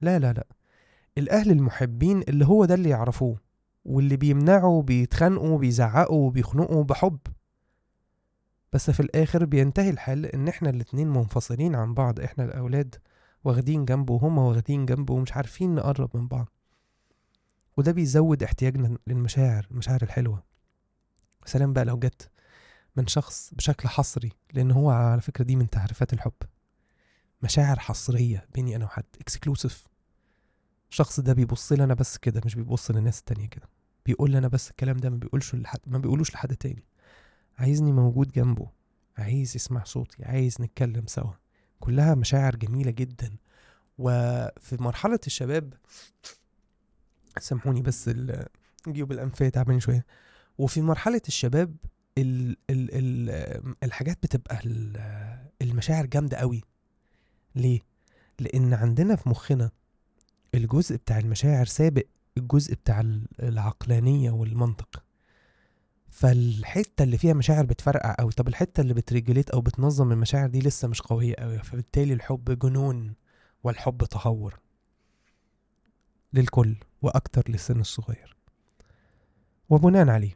لا 0.00 0.18
لا 0.18 0.32
لا. 0.32 0.46
الأهل 1.18 1.50
المحبين 1.50 2.22
اللي 2.22 2.46
هو 2.46 2.64
ده 2.64 2.74
اللي 2.74 2.88
يعرفوه 2.88 3.38
واللي 3.84 4.16
بيمنعوا 4.16 4.82
بيتخانقوا 4.82 5.58
بيزعقوا 5.58 6.26
وبيخنقوا 6.26 6.84
بحب. 6.84 7.18
بس 8.72 8.90
في 8.90 9.00
الآخر 9.00 9.44
بينتهي 9.44 9.90
الحل 9.90 10.26
إن 10.26 10.48
إحنا 10.48 10.70
الاتنين 10.70 11.08
منفصلين 11.08 11.74
عن 11.74 11.94
بعض 11.94 12.20
إحنا 12.20 12.44
الأولاد 12.44 12.94
واخدين 13.44 13.84
جنبه 13.84 14.14
وهما 14.14 14.42
واخدين 14.42 14.86
جنبه 14.86 15.14
ومش 15.14 15.32
عارفين 15.32 15.74
نقرب 15.74 16.16
من 16.16 16.28
بعض. 16.28 16.48
وده 17.76 17.92
بيزود 17.92 18.42
احتياجنا 18.42 18.98
للمشاعر 19.06 19.66
المشاعر 19.70 20.02
الحلوة. 20.02 20.42
سلام 21.44 21.72
بقى 21.72 21.84
لو 21.84 21.98
جت 21.98 22.30
من 22.96 23.06
شخص 23.06 23.54
بشكل 23.54 23.88
حصري 23.88 24.32
لأن 24.52 24.70
هو 24.70 24.90
على 24.90 25.20
فكرة 25.20 25.44
دي 25.44 25.56
من 25.56 25.70
تعريفات 25.70 26.12
الحب. 26.12 26.32
مشاعر 27.42 27.78
حصرية 27.78 28.46
بيني 28.54 28.76
أنا 28.76 28.84
وحد 28.84 29.04
اكسكلوسيف 29.20 29.86
الشخص 30.96 31.20
ده 31.20 31.32
بيبص 31.32 31.72
لي 31.72 31.84
أنا 31.84 31.94
بس 31.94 32.16
كده 32.18 32.40
مش 32.44 32.54
بيبص 32.54 32.90
للناس 32.90 33.18
التانية 33.18 33.46
كده. 33.48 33.68
بيقول 34.06 34.30
لي 34.30 34.38
أنا 34.38 34.48
بس 34.48 34.70
الكلام 34.70 34.96
ده 34.96 35.10
ما 35.10 35.16
بيقولش 35.16 35.54
لحد 35.54 35.78
ما 35.86 35.98
بيقولوش 35.98 36.34
لحد 36.34 36.56
تاني. 36.56 36.84
عايزني 37.58 37.92
موجود 37.92 38.32
جنبه 38.32 38.70
عايز 39.18 39.56
يسمع 39.56 39.84
صوتي 39.84 40.24
عايز 40.24 40.56
نتكلم 40.60 41.06
سوا. 41.06 41.32
كلها 41.80 42.14
مشاعر 42.14 42.56
جميلة 42.56 42.90
جدا. 42.90 43.36
وفي 43.98 44.76
مرحلة 44.82 45.20
الشباب 45.26 45.74
سامحوني 47.40 47.82
بس 47.82 48.10
جيوب 48.88 49.12
الأنفية 49.12 49.48
تعبانين 49.48 49.80
شوية. 49.80 50.04
وفي 50.58 50.80
مرحلة 50.82 51.22
الشباب 51.28 51.76
ال 52.18 52.56
ال 52.70 52.88
ال 52.92 53.74
الحاجات 53.82 54.18
بتبقى 54.22 54.60
ال- 54.64 55.46
المشاعر 55.62 56.06
جامدة 56.06 56.36
قوي 56.36 56.62
ليه؟ 57.54 57.80
لأن 58.40 58.74
عندنا 58.74 59.16
في 59.16 59.28
مخنا 59.28 59.70
الجزء 60.56 60.96
بتاع 60.96 61.18
المشاعر 61.18 61.66
سابق 61.66 62.02
الجزء 62.38 62.74
بتاع 62.74 63.00
ال- 63.00 63.26
العقلانية 63.42 64.30
والمنطق. 64.30 65.02
فالحتة 66.10 67.02
اللي 67.02 67.18
فيها 67.18 67.34
مشاعر 67.34 67.64
بتفرقع 67.64 68.14
قوي 68.18 68.32
طب 68.32 68.48
الحتة 68.48 68.80
اللي 68.80 68.94
بتريجليت 68.94 69.50
أو 69.50 69.60
بتنظم 69.60 70.12
المشاعر 70.12 70.46
دي 70.48 70.60
لسه 70.60 70.88
مش 70.88 71.02
قوية 71.02 71.34
قوي 71.34 71.58
فبالتالي 71.58 72.12
الحب 72.12 72.58
جنون 72.58 73.14
والحب 73.64 74.04
تهور. 74.04 74.58
للكل 76.32 76.76
وأكتر 77.02 77.42
للسن 77.48 77.80
الصغير. 77.80 78.36
وبناء 79.68 80.08
عليه 80.08 80.34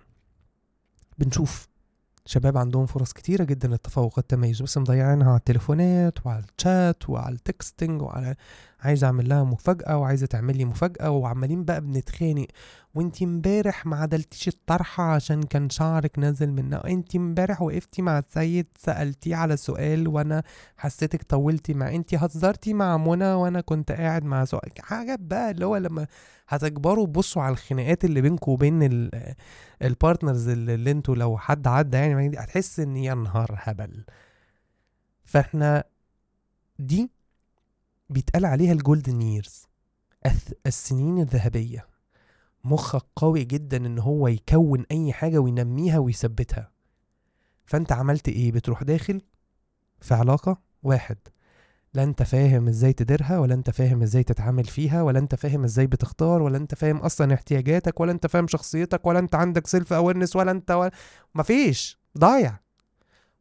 بنشوف 1.19 1.69
شباب 2.27 2.57
عندهم 2.59 2.87
فرص 2.87 3.13
كتيرة 3.13 3.45
جدا 3.45 3.69
للتفوق 3.69 4.13
والتميز. 4.19 4.63
بس 4.63 4.79
مضيعينها 4.79 5.29
على 5.29 5.39
التليفونات 5.39 6.27
وعلى 6.27 6.45
الشات 6.59 7.11
وعلى 7.11 7.35
التكستنج 7.35 8.03
وعلى 8.03 8.37
عايز 8.83 9.05
أعمل 9.05 9.29
لها 9.29 9.45
مفاجأة 9.45 9.97
وعايزة 9.99 10.27
تعمل 10.27 10.57
لي 10.57 10.65
مفاجأة 10.65 11.11
وعمالين 11.11 11.65
بقى 11.65 11.81
بنتخانق. 11.81 12.47
وانتي 12.95 13.25
امبارح 13.25 13.87
ما 13.87 13.97
عدلتيش 13.97 14.49
الطرحة 14.49 15.05
عشان 15.05 15.43
كان 15.43 15.71
شعرك 15.71 16.19
نازل 16.19 16.53
منها 16.53 16.87
انتي 16.87 17.19
امبارح 17.19 17.63
وقفتي 17.63 18.03
مع 18.03 18.19
السيد 18.19 18.67
سألتيه 18.79 19.37
على 19.37 19.57
سؤال 19.57 20.09
وأنا 20.09 20.43
حسيتك 20.77 21.23
طولتي 21.23 21.75
مع 21.75 21.95
انتي 21.95 22.17
هزرتي 22.17 22.75
مع 22.75 22.97
منى 22.97 23.33
وأنا 23.33 23.61
كنت 23.61 23.93
قاعد 23.93 24.25
مع 24.25 24.45
سؤال 24.45 24.71
حاجات 24.81 25.21
بقى 25.21 25.51
اللي 25.51 25.67
هو 25.67 25.77
لما 25.77 26.07
هتكبروا 26.49 27.07
بصوا 27.07 27.43
على 27.43 27.53
الخناقات 27.53 28.05
اللي 28.05 28.21
بينكم 28.21 28.53
وبين 28.53 28.83
ال- 28.83 29.35
ال 29.83 29.90
partners 29.90 30.49
اللي 30.49 30.91
أنتوا 30.91 31.15
لو 31.17 31.39
حد 31.39 31.67
عدى 31.67 31.97
يعني 31.97 32.29
هتحس 32.39 32.81
إن 32.81 32.97
يا 32.97 33.15
نهار 33.15 33.49
هبل. 33.59 34.05
فإحنا 35.25 35.85
دي 36.79 37.11
بيتقال 38.11 38.45
عليها 38.45 38.73
ال 38.73 38.80
golden 38.80 39.23
years 39.23 39.67
السنين 40.67 41.19
الذهبية. 41.19 41.87
مخك 42.65 43.07
قوي 43.17 43.45
جدا 43.45 43.77
إن 43.77 43.99
هو 43.99 44.29
يكون 44.29 44.85
أي 44.91 45.13
حاجة 45.13 45.39
وينميها 45.39 45.99
ويثبتها. 45.99 46.71
فأنت 47.67 47.93
عملت 47.93 48.29
إيه؟ 48.29 48.53
بتروح 48.53 48.83
داخل 48.83 49.23
في 50.01 50.15
علاقة 50.15 50.61
واحد. 50.83 51.17
لا 51.95 52.03
أنت 52.03 52.23
فاهم 52.23 52.69
إزاي 52.69 52.93
تديرها 52.93 53.39
ولا 53.39 53.55
أنت 53.55 53.71
فاهم 53.71 54.03
إزاي 54.03 54.23
تتعامل 54.23 54.65
فيها 54.65 55.03
ولا 55.03 55.19
أنت 55.19 55.35
فاهم 55.35 55.65
إزاي 55.65 55.87
بتختار 55.87 56.43
ولا 56.43 56.57
أنت 56.57 56.75
فاهم 56.75 56.97
أصلا 56.97 57.35
احتياجاتك 57.35 58.01
ولا 58.01 58.13
أنت 58.13 58.27
فاهم 58.27 58.47
شخصيتك 58.47 59.07
ولا 59.07 59.19
أنت 59.19 59.35
عندك 59.35 59.67
self 59.67 59.93
awareness 59.93 60.37
ولا 60.37 60.51
أنت 60.51 60.71
ولا 60.71 60.91
مفيش. 61.35 62.01
ضايع. 62.19 62.61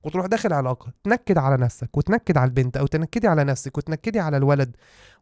وتروح 0.04 0.26
داخل 0.26 0.54
علاقة 0.54 0.92
تنكد 1.04 1.38
على 1.38 1.58
نفسك 1.58 1.98
وتنكد 1.98 2.38
على 2.38 2.48
البنت 2.48 2.78
أو 2.78 2.88
تنكدي 2.88 3.28
على 3.28 3.44
نفسك 3.44 3.78
وتنكدي 3.78 4.20
على 4.20 4.38
الولد. 4.38 4.76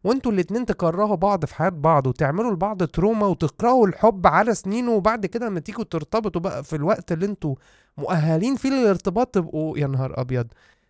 وانتوا 0.04 0.32
الاتنين 0.32 0.66
تكرهوا 0.66 1.16
بعض 1.16 1.44
في 1.44 1.54
حياة 1.54 1.68
بعض 1.68 2.06
وتعملوا 2.06 2.52
لبعض 2.52 2.82
تروما 2.82 3.26
وتكرهوا 3.26 3.86
الحب 3.86 4.26
على 4.26 4.54
سنين 4.54 4.88
وبعد 4.88 5.26
كده 5.26 5.46
لما 5.46 5.60
تيجوا 5.60 5.84
ترتبطوا 5.84 6.40
بقى 6.40 6.64
في 6.64 6.76
الوقت 6.76 7.12
اللي 7.12 7.26
أنتوا 7.26 7.54
مؤهلين 7.98 8.56
فيه 8.56 8.70
للارتباط 8.70 9.26
تبقوا 9.34 9.78
يا 9.78 9.86
نهار 9.86 10.20
أبيض 10.20 10.46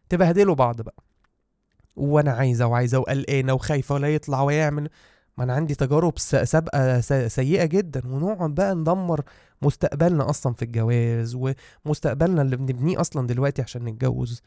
تبهدلوا 0.09 0.55
بعض 0.55 0.83
بقى. 0.83 1.03
وأنا 1.97 2.33
عايزة 2.33 2.67
وعايزة 2.67 2.99
وقلقانة 2.99 3.53
وخايفة 3.55 3.95
ولا 3.95 4.15
يطلع 4.15 4.43
ويعمل. 4.43 4.89
ما 5.39 5.45
أنا 5.45 5.55
عندي 5.55 5.75
تجارب 5.75 6.19
سابقة 6.19 7.01
سيئة 7.29 7.65
جدا 7.65 8.03
ونقعد 8.07 8.55
بقى 8.55 8.75
ندمر 8.75 9.21
مستقبلنا 9.63 10.31
أصلا 10.31 10.53
في 10.55 10.63
الجواز 10.65 11.39
ومستقبلنا 11.85 12.43
اللي 12.43 12.57
بنبنيه 12.57 13.01
أصلا 13.01 13.27
دلوقتي 13.27 13.63
عشان 13.63 13.85
نتجوز 13.85 14.43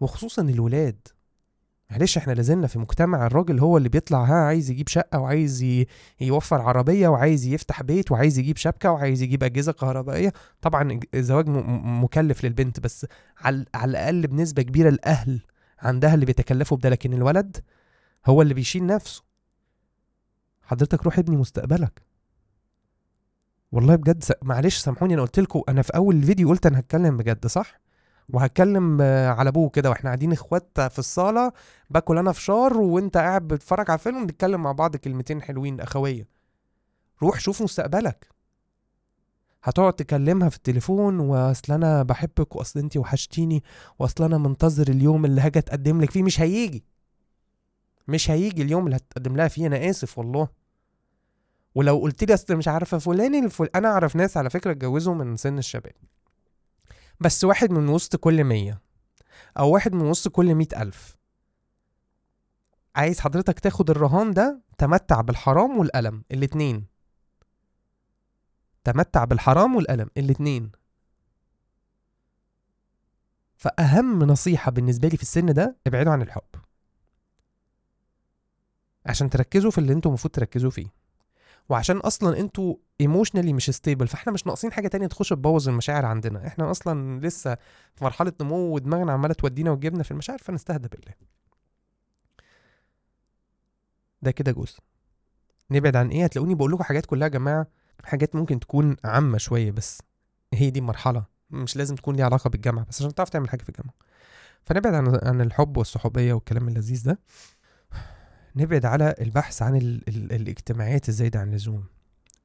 وخصوصا 0.00 0.42
الولاد. 0.42 1.08
معلش 1.90 2.18
إحنا 2.18 2.32
لازلنا 2.32 2.66
في 2.66 2.78
مجتمع 2.78 3.26
الراجل 3.26 3.58
هو 3.58 3.76
اللي 3.76 3.88
بيطلع 3.88 4.24
ها 4.24 4.34
عايز 4.34 4.70
يجيب 4.70 4.88
شقة 4.88 5.18
وعايز 5.18 5.62
يوفر 6.20 6.60
عربية 6.62 7.08
وعايز 7.08 7.46
يفتح 7.46 7.82
بيت 7.82 8.12
وعايز 8.12 8.38
يجيب 8.38 8.56
شبكة 8.56 8.90
وعايز 8.90 9.22
يجيب 9.22 9.44
أجهزة 9.44 9.72
كهربائية. 9.72 10.32
طبعا 10.60 11.00
الزواج 11.14 11.48
مكلف 11.48 12.44
للبنت 12.44 12.80
بس 12.80 13.06
على 13.38 13.64
على 13.74 13.90
الأقل 13.90 14.26
بنسبة 14.26 14.62
كبيرة 14.62 14.88
الأهل 14.88 15.40
عندها 15.78 16.14
اللي 16.14 16.26
بيتكلفوا 16.26 16.76
بده. 16.76 16.88
لكن 16.88 17.12
الولد 17.12 17.56
هو 18.26 18.42
اللي 18.42 18.54
بيشيل 18.54 18.86
نفسه. 18.86 19.22
حضرتك 20.62 21.02
روح 21.04 21.18
ابني 21.18 21.36
مستقبلك. 21.36 22.02
والله 23.74 23.96
بجد 23.96 24.24
س... 24.24 24.32
معلش 24.42 24.78
سامحوني 24.78 25.14
أنا 25.14 25.22
قلت 25.22 25.40
لكم 25.40 25.62
أنا 25.68 25.82
في 25.82 25.96
أول 25.96 26.16
الفيديو 26.16 26.48
قلت 26.48 26.66
أنا 26.66 26.78
هتكلم 26.78 27.16
بجد 27.16 27.46
صح؟ 27.46 27.80
وهتكلم 28.28 28.98
آه، 29.00 29.28
على 29.28 29.48
أبوه 29.48 29.68
كده 29.70 29.90
وإحنا 29.90 30.10
قاعدين 30.10 30.32
إخوات 30.32 30.80
في 30.80 30.98
الصالة 30.98 31.52
باكل 31.90 32.18
أنا 32.18 32.32
فشار 32.32 32.76
وأنت 32.78 33.16
قاعد 33.16 33.48
بتتفرج 33.48 33.90
على 33.90 33.98
فيلم 33.98 34.26
بنتكلم 34.26 34.62
مع 34.62 34.72
بعض 34.72 34.96
كلمتين 34.96 35.42
حلوين 35.42 35.80
أخوية. 35.80 36.28
روح 37.22 37.40
شوف 37.40 37.62
مستقبلك. 37.62 38.28
هتقعد 39.62 39.92
تكلمها 39.92 40.48
في 40.48 40.56
التليفون 40.56 41.20
وأصل 41.20 41.72
أنا 41.72 42.02
بحبك 42.02 42.56
وأصل 42.56 42.80
انت 42.80 42.96
وحشتيني 42.96 43.62
وأصل 43.98 44.24
أنا 44.24 44.38
منتظر 44.38 44.88
اليوم 44.88 45.24
اللي 45.24 45.40
هاجي 45.40 45.58
أتقدم 45.58 46.00
لك 46.00 46.10
فيه 46.10 46.22
مش 46.22 46.40
هيجي. 46.40 46.84
مش 48.08 48.30
هيجي 48.30 48.62
اليوم 48.62 48.86
اللي 48.86 48.96
هتقدم 48.96 49.36
لها 49.36 49.48
فيه 49.48 49.66
أنا 49.66 49.90
آسف 49.90 50.18
والله. 50.18 50.63
ولو 51.74 51.98
قلت 51.98 52.24
لي 52.24 52.34
أصل 52.34 52.56
مش 52.56 52.68
عارفة 52.68 52.98
فلان 52.98 53.44
الفل... 53.44 53.68
أنا 53.74 53.88
أعرف 53.88 54.16
ناس 54.16 54.36
على 54.36 54.50
فكرة 54.50 54.70
اتجوزوا 54.70 55.14
من 55.14 55.36
سن 55.36 55.58
الشباب. 55.58 55.92
بس 57.20 57.44
واحد 57.44 57.70
من 57.70 57.88
وسط 57.88 58.16
كل 58.16 58.44
مية 58.44 58.80
أو 59.58 59.70
واحد 59.70 59.92
من 59.92 60.06
وسط 60.06 60.28
كل 60.28 60.54
مئة 60.54 60.82
ألف. 60.82 61.16
عايز 62.96 63.20
حضرتك 63.20 63.60
تاخد 63.60 63.90
الرهان 63.90 64.30
ده 64.30 64.62
تمتع 64.78 65.20
بالحرام 65.20 65.78
والألم 65.78 66.24
الاتنين. 66.32 66.86
تمتع 68.84 69.24
بالحرام 69.24 69.76
والألم 69.76 70.10
الاتنين. 70.16 70.72
فأهم 73.56 74.22
نصيحة 74.22 74.70
بالنسبة 74.70 75.08
لي 75.08 75.16
في 75.16 75.22
السن 75.22 75.54
ده 75.54 75.76
ابعدوا 75.86 76.12
عن 76.12 76.22
الحب. 76.22 76.42
عشان 79.06 79.30
تركزوا 79.30 79.70
في 79.70 79.78
اللي 79.78 79.92
أنتوا 79.92 80.10
المفروض 80.10 80.34
تركزوا 80.34 80.70
فيه. 80.70 81.03
وعشان 81.68 81.96
أصلا 81.96 82.40
أنتوا 82.40 82.74
emotionally 83.00 83.52
مش 83.52 83.70
stable 83.70 84.08
فإحنا 84.08 84.32
مش 84.32 84.46
ناقصين 84.46 84.72
حاجة 84.72 84.88
تانية 84.88 85.06
تخش 85.06 85.28
تبوظ 85.28 85.68
المشاعر 85.68 86.04
عندنا. 86.06 86.46
إحنا 86.46 86.70
أصلا 86.70 87.20
لسه 87.20 87.54
في 87.94 88.04
مرحلة 88.04 88.32
نمو 88.40 88.74
ودماغنا 88.74 89.12
عمالة 89.12 89.34
تودينا 89.34 89.70
وتجيبنا 89.70 90.02
في 90.02 90.10
المشاعر 90.10 90.38
فنستهدى 90.38 90.88
بالله. 90.88 91.14
ده 94.22 94.30
كده 94.30 94.52
جزء. 94.52 94.78
نبعد 95.70 95.96
عن 95.96 96.08
إيه؟ 96.08 96.24
هتلاقوني 96.24 96.54
بقول 96.54 96.72
لكم 96.72 96.82
حاجات 96.82 97.06
كلها 97.06 97.28
يا 97.28 97.32
جماعة 97.32 97.66
حاجات 98.04 98.36
ممكن 98.36 98.60
تكون 98.60 98.96
عامة 99.04 99.38
شوية 99.38 99.70
بس 99.70 100.02
هي 100.54 100.70
دي 100.70 100.80
مرحلة 100.80 101.24
مش 101.50 101.76
لازم 101.76 101.94
تكون 101.94 102.16
ليها 102.16 102.24
علاقة 102.24 102.50
بالجامعة 102.50 102.84
بس 102.84 103.02
عشان 103.02 103.14
تعرف 103.14 103.28
تعمل 103.28 103.48
حاجة 103.48 103.62
في 103.62 103.68
الجامعة. 103.68 103.94
فنبعد 104.62 104.94
عن 104.94 105.18
عن 105.22 105.40
الحب 105.40 105.76
والصحوبية 105.76 106.32
والكلام 106.32 106.68
اللذيذ 106.68 107.04
ده. 107.04 107.18
نبعد 108.56 108.84
على 108.84 109.14
البحث 109.20 109.62
عن 109.62 109.76
ال 109.76 110.08
ال 110.08 110.32
الاجتماعيات 110.32 111.08
الزايدة 111.08 111.40
عن 111.40 111.48
اللزوم 111.48 111.84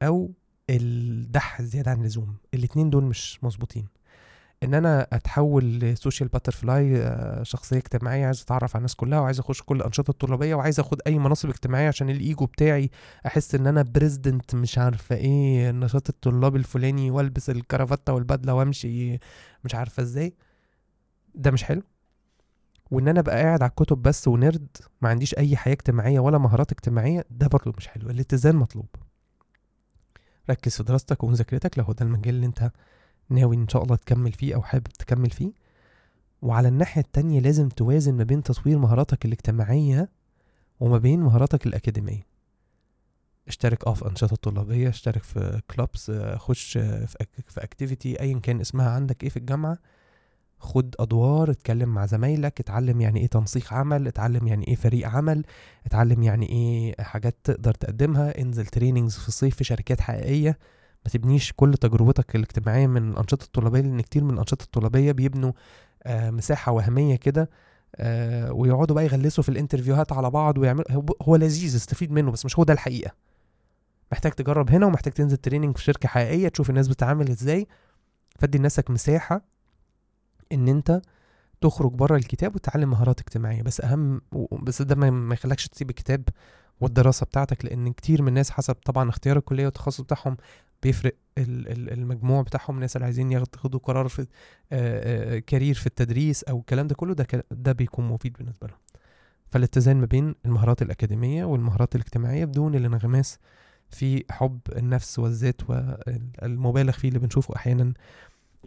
أو 0.01 0.31
الدح 0.69 1.59
الزيادة 1.59 1.91
عن 1.91 2.01
اللزوم. 2.01 2.35
الاتنين 2.53 2.89
دول 2.89 3.03
مش 3.03 3.43
مظبوطين. 3.43 3.87
إن 4.63 4.73
أنا 4.73 5.07
أتحول 5.13 5.79
ل 5.79 5.86
social 5.86 6.29
butterfly 6.29 7.15
شخصية 7.45 7.77
اجتماعية 7.77 8.25
عايز 8.25 8.41
أتعرف 8.41 8.75
على 8.75 8.79
الناس 8.79 8.95
كلها 8.95 9.19
وعايز 9.19 9.39
أخش 9.39 9.61
كل 9.61 9.75
الأنشطة 9.75 10.11
الطلابية 10.11 10.55
وعايز 10.55 10.79
أخد 10.79 11.01
أي 11.07 11.19
مناصب 11.19 11.49
اجتماعية 11.49 11.87
عشان 11.87 12.09
الإيجو 12.09 12.45
بتاعي 12.45 12.89
أحس 13.25 13.55
إن 13.55 13.67
أنا 13.67 13.81
بريزدنت 13.81 14.55
مش 14.55 14.77
عارفة 14.77 15.15
إيه 15.15 15.69
النشاط 15.69 16.09
الطلابي 16.09 16.57
الفلاني 16.57 17.11
وألبس 17.11 17.49
الكرافته 17.49 18.13
والبدلة 18.13 18.53
وأمشي 18.53 19.19
مش 19.63 19.75
عارفة 19.75 20.03
إزاي. 20.03 20.33
ده 21.35 21.51
مش 21.51 21.63
حلو. 21.63 21.81
وإن 22.91 23.07
أنا 23.07 23.19
أبقى 23.19 23.35
قاعد 23.43 23.61
على 23.63 23.69
الكتب 23.69 23.97
بس 24.01 24.27
ونرد 24.27 24.67
ما 25.01 25.09
عنديش 25.09 25.37
أي 25.37 25.57
حياة 25.57 25.73
اجتماعية 25.73 26.19
ولا 26.19 26.37
مهارات 26.37 26.71
اجتماعية 26.71 27.25
ده 27.29 27.47
برضه 27.47 27.73
مش 27.77 27.87
حلو 27.87 28.09
الاتزان 28.09 28.55
مطلوب. 28.55 28.85
ركز 30.49 30.75
في 30.77 30.83
دراستك 30.83 31.23
ومذاكرتك 31.23 31.77
لو 31.79 31.85
ده 31.85 32.05
المجال 32.05 32.35
اللي 32.35 32.45
أنت 32.45 32.71
ناوي 33.29 33.55
إن 33.55 33.67
شاء 33.67 33.83
الله 33.83 33.95
تكمل 33.95 34.31
فيه 34.31 34.55
أو 34.55 34.61
حابب 34.61 34.83
تكمل 34.87 35.29
فيه. 35.29 35.51
وعلى 36.41 36.67
الناحية 36.67 37.01
التانية 37.01 37.39
لازم 37.39 37.69
توازن 37.69 38.13
ما 38.13 38.23
بين 38.23 38.43
تطوير 38.43 38.77
مهاراتك 38.77 39.25
الاجتماعية 39.25 40.09
وما 40.79 40.97
بين 40.97 41.19
مهاراتك 41.19 41.65
الأكاديمية. 41.67 42.27
اشترك 43.47 43.87
آه 43.87 43.93
في 43.93 44.05
أنشطة 44.07 44.35
طلابية 44.35 44.89
اشترك 44.89 45.23
في 45.23 45.61
clubs 45.71 46.11
خش 46.35 46.77
في 46.77 47.15
activity 47.57 48.19
ايا 48.21 48.39
كان 48.39 48.61
اسمها 48.61 48.89
عندك 48.89 49.23
إيه 49.23 49.29
في 49.29 49.37
الجامعة. 49.37 49.77
خد 50.59 50.95
أدوار 50.99 51.51
اتكلم 51.51 51.89
مع 51.89 52.05
زمايلك 52.05 52.59
اتعلم 52.59 53.01
يعني 53.01 53.19
إيه 53.19 53.27
تنسيق 53.27 53.73
عمل 53.73 54.07
اتعلم 54.07 54.47
يعني 54.47 54.67
إيه 54.67 54.75
فريق 54.75 55.07
عمل 55.07 55.43
اتعلم 55.85 56.23
يعني 56.23 56.49
إيه 56.49 56.95
حاجات 57.03 57.35
تقدر 57.43 57.73
تقدمها 57.73 58.41
انزل 58.41 58.65
trainings 58.65 59.17
في 59.17 59.27
الصيف 59.27 59.55
في 59.55 59.63
شركات 59.63 60.01
حقيقية. 60.01 60.57
ما 61.05 61.11
تبنيش 61.11 61.53
كل 61.55 61.73
تجربتك 61.73 62.35
الاجتماعية 62.35 62.87
من 62.87 63.11
الأنشطة 63.11 63.43
الطلابية 63.43 63.81
لأن 63.81 64.01
كتير 64.01 64.23
من 64.23 64.33
الأنشطة 64.33 64.63
الطلابية 64.63 65.11
بيبنوا 65.11 65.51
آه 66.03 66.29
مساحة 66.29 66.71
وهمية 66.71 67.15
كده 67.15 67.49
آه 67.95 68.51
ويقعدوا 68.53 68.95
بقى 68.95 69.05
يغلسوا 69.05 69.43
في 69.43 69.49
ال 69.49 69.54
interviewهات 69.54 70.11
على 70.13 70.29
بعض 70.29 70.57
ويعملوا 70.57 71.03
هو- 71.21 71.35
لذيذ 71.35 71.75
استفيد 71.75 72.11
منه 72.11 72.31
بس 72.31 72.45
مش 72.45 72.59
هو 72.59 72.63
ده 72.63 72.73
الحقيقة. 72.73 73.11
محتاج 74.11 74.31
تجرب 74.31 74.69
هنا 74.71 74.85
ومحتاج 74.85 75.13
تنزل 75.13 75.37
training 75.37 75.77
في 75.77 75.83
شركة 75.83 76.09
حقيقية 76.09 76.47
تشوف 76.47 76.69
الناس 76.69 76.87
بتتعامل 76.87 77.29
إزاي 77.29 77.67
فدي 78.39 78.57
لنفسك 78.57 78.91
مساحة 78.91 79.41
إن 80.51 80.67
أنت 80.67 81.01
تخرج 81.61 81.91
بره 81.91 82.15
الكتاب 82.17 82.55
وتتعلم 82.55 82.89
مهارات 82.89 83.19
اجتماعية. 83.19 83.61
بس 83.61 83.81
أهم 83.81 84.21
بس 84.63 84.81
ده 84.81 84.95
ما 84.95 85.33
يخلكش 85.33 85.67
تسيب 85.67 85.89
الكتاب 85.89 86.23
والدراسة 86.81 87.25
بتاعتك 87.25 87.65
لأن 87.65 87.93
كتير 87.93 88.21
من 88.21 88.27
الناس 88.27 88.51
حسب 88.51 88.73
طبعا 88.75 89.09
اختيار 89.09 89.37
الكلية 89.37 89.65
والتخصص 89.65 90.01
بتاعهم 90.01 90.37
بيفرق 90.83 91.15
ال- 91.37 91.67
ال- 91.71 91.93
المجموع 91.93 92.41
بتاعهم. 92.41 92.75
الناس 92.75 92.95
اللي 92.95 93.05
عايزين 93.05 93.31
ياخدوا 93.31 93.79
قرار 93.79 94.07
في 94.07 94.27
career 95.47 95.75
في 95.75 95.87
التدريس 95.87 96.43
أو 96.43 96.59
الكلام 96.59 96.87
ده 96.87 96.95
كله 96.95 97.13
ده 97.13 97.27
ده 97.51 97.71
بيكون 97.71 98.05
مفيد 98.07 98.33
بالنسبة 98.37 98.67
لهم. 98.67 98.77
فالاتزان 99.51 99.97
ما 99.97 100.05
بين 100.05 100.35
المهارات 100.45 100.81
الأكاديمية 100.81 101.45
والمهارات 101.45 101.95
الاجتماعية 101.95 102.45
بدون 102.45 102.75
الانغماس 102.75 103.37
في 103.89 104.23
حب 104.31 104.59
النفس 104.75 105.19
والذات 105.19 105.61
والمبالغ 105.69 106.91
فيه 106.91 107.07
اللي 107.07 107.19
بنشوفه 107.19 107.55
أحيانا 107.55 107.93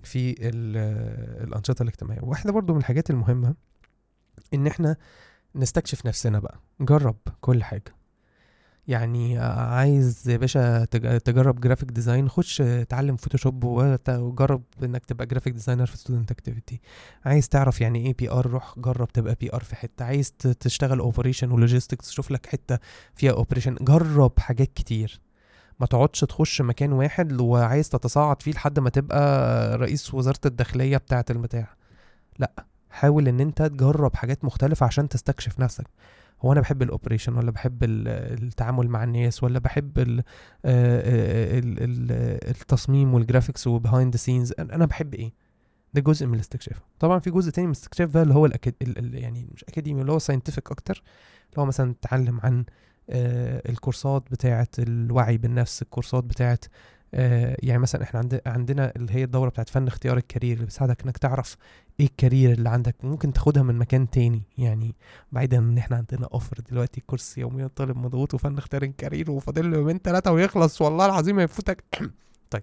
في 0.04 0.30
ال- 0.48 1.42
الأنشطة 1.48 1.82
الاجتماعية. 1.82 2.20
واحدة 2.22 2.52
برضو 2.52 2.72
من 2.72 2.78
الحاجات 2.78 3.10
المهمة 3.10 3.54
إن 4.54 4.66
إحنا 4.66 4.96
نستكشف 5.54 6.06
نفسنا 6.06 6.38
بقى 6.38 6.60
جرب 6.80 7.16
كل 7.40 7.62
حاجة. 7.64 7.94
يعني 8.88 9.38
عايز 9.38 10.28
يا 10.28 10.36
باشا 10.36 10.84
تج- 10.84 11.20
تجرب 11.20 11.60
graphic 11.60 11.90
design 11.90 12.28
خش 12.28 12.60
اتعلم 12.60 13.16
Photoshop 13.16 13.64
وت- 13.64 14.10
وجرب 14.10 14.62
إنك 14.82 15.04
تبقى 15.06 15.26
graphic 15.26 15.52
designer 15.52 15.86
في 15.86 15.96
student 15.96 16.30
activity 16.30 16.80
عايز 17.24 17.48
تعرف 17.48 17.80
يعني 17.80 18.06
إيه 18.06 18.14
PR 18.16 18.46
روح 18.46 18.74
جرب 18.78 19.08
تبقى 19.12 19.36
PR 19.40 19.62
في 19.64 19.76
حتة. 19.76 20.04
عايز 20.04 20.32
تشتغل 20.32 20.98
operation 20.98 21.50
و 21.50 21.56
logistics 21.56 22.10
شوف 22.10 22.30
لك 22.30 22.46
حتة 22.46 22.78
فيها 23.14 23.32
operation 23.32 23.74
جرب 23.80 24.32
حاجات 24.38 24.72
كتير. 24.74 25.20
ما 25.82 25.86
تقعدش 25.86 26.20
تخش 26.20 26.60
مكان 26.60 26.92
واحد 26.92 27.40
وعايز 27.40 27.88
تتصاعد 27.88 28.42
فيه 28.42 28.52
لحد 28.52 28.78
ما 28.78 28.90
تبقى 28.90 29.76
رئيس 29.78 30.14
وزارة 30.14 30.40
الداخلية 30.46 30.96
بتاعة 30.96 31.24
البتاع. 31.30 31.68
لا 32.38 32.64
حاول 32.90 33.28
إن 33.28 33.40
أنت 33.40 33.62
تجرب 33.62 34.16
حاجات 34.16 34.44
مختلفة 34.44 34.86
عشان 34.86 35.08
تستكشف 35.08 35.60
نفسك. 35.60 35.86
هو 36.42 36.52
أنا 36.52 36.60
بحب 36.60 36.82
ال 36.82 36.87
operation 36.87 37.34
ولا 37.36 37.50
بحب 37.50 37.84
ال- 37.84 38.08
التعامل 38.44 38.88
مع 38.88 39.04
الناس 39.04 39.42
ولا 39.42 39.58
بحب 39.58 39.98
ال 39.98 40.18
آه، 40.18 40.22
آه، 40.64 41.58
ال- 41.58 41.78
ال- 41.82 42.50
التصميم 42.50 43.14
وال 43.14 43.25
graphics 43.25 43.66
و 43.66 43.73
behind 43.73 44.16
scenes 44.16 44.54
أنا 44.58 44.86
بحب 44.86 45.14
إيه؟ 45.14 45.32
ده 45.94 46.00
جزء 46.00 46.26
من 46.26 46.34
الاستكشاف. 46.34 46.80
طبعا 46.98 47.18
في 47.18 47.30
جزء 47.30 47.50
تاني 47.50 47.66
من 47.66 47.72
الاستكشاف 47.72 48.10
بقى 48.10 48.22
اللي 48.22 48.34
هو 48.34 48.46
الأكاد... 48.46 48.74
ال... 48.82 48.98
ال... 48.98 49.14
يعني 49.14 49.48
مش 49.54 49.64
أكاديمي 49.64 50.00
اللي 50.00 50.12
هو 50.12 50.18
scientific 50.18 50.70
أكتر. 50.70 51.02
اللي 51.50 51.62
هو 51.62 51.64
مثلا 51.66 51.94
تتعلم 52.00 52.40
عن 52.42 52.58
آه 52.58 52.64
الكورسات 53.08 54.22
بتاعه 54.30 54.68
الوعي 54.78 55.38
بالنفس 55.38 55.82
الكورسات 55.82 56.24
بتاعه 56.24 56.58
آه 57.14 57.56
يعني 57.62 57.78
مثلا 57.78 58.02
إحنا 58.02 58.20
عند... 58.20 58.40
عندنا 58.46 58.92
اللي 58.96 59.12
هي 59.14 59.24
الدورة 59.24 59.48
بتاعه 59.48 59.66
فن 59.70 59.86
اختيار 59.86 60.16
ال 60.16 60.22
career 60.22 60.54
اللي 60.54 60.66
بتساعدك 60.66 61.02
إنك 61.02 61.18
تعرف 61.18 61.56
إيه 62.00 62.06
ال 62.06 62.13
career 62.13 62.52
اللي 62.52 62.68
عندك 62.68 62.96
ممكن 63.02 63.32
تاخدها 63.32 63.62
من 63.62 63.78
مكان 63.78 64.10
تاني. 64.10 64.42
يعني 64.58 64.94
بعيدا 65.32 65.58
إن 65.58 65.78
إحنا 65.78 65.96
عندنا 65.96 66.28
offer 66.34 66.56
دلوقتي 66.70 67.00
كورس 67.00 67.38
يوميا 67.38 67.66
طالب 67.66 67.96
مضغوط 67.96 68.34
وفن 68.34 68.58
اختيار 68.58 68.82
ال 68.82 68.89
career 68.89 69.30
وفاضل 69.30 69.70
له 69.70 69.76
يومين 69.76 69.98
ثلاثة 69.98 70.32
ويخلص 70.32 70.82
والله 70.82 71.06
العظيم 71.06 71.38
هيفوتك. 71.38 71.84
طيب. 72.50 72.62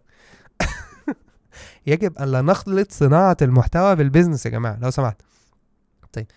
يجب 1.88 2.17
أن 2.17 2.32
لا 2.32 2.41
نخلط 2.41 2.91
صناعة 2.91 3.38
المحتوى 3.41 3.95
بال 3.95 4.05
business 4.05 4.45
يا 4.45 4.52
جماعة 4.52 4.80
لو 4.82 4.89
سمحت. 4.91 5.21
طيب. 6.13 6.28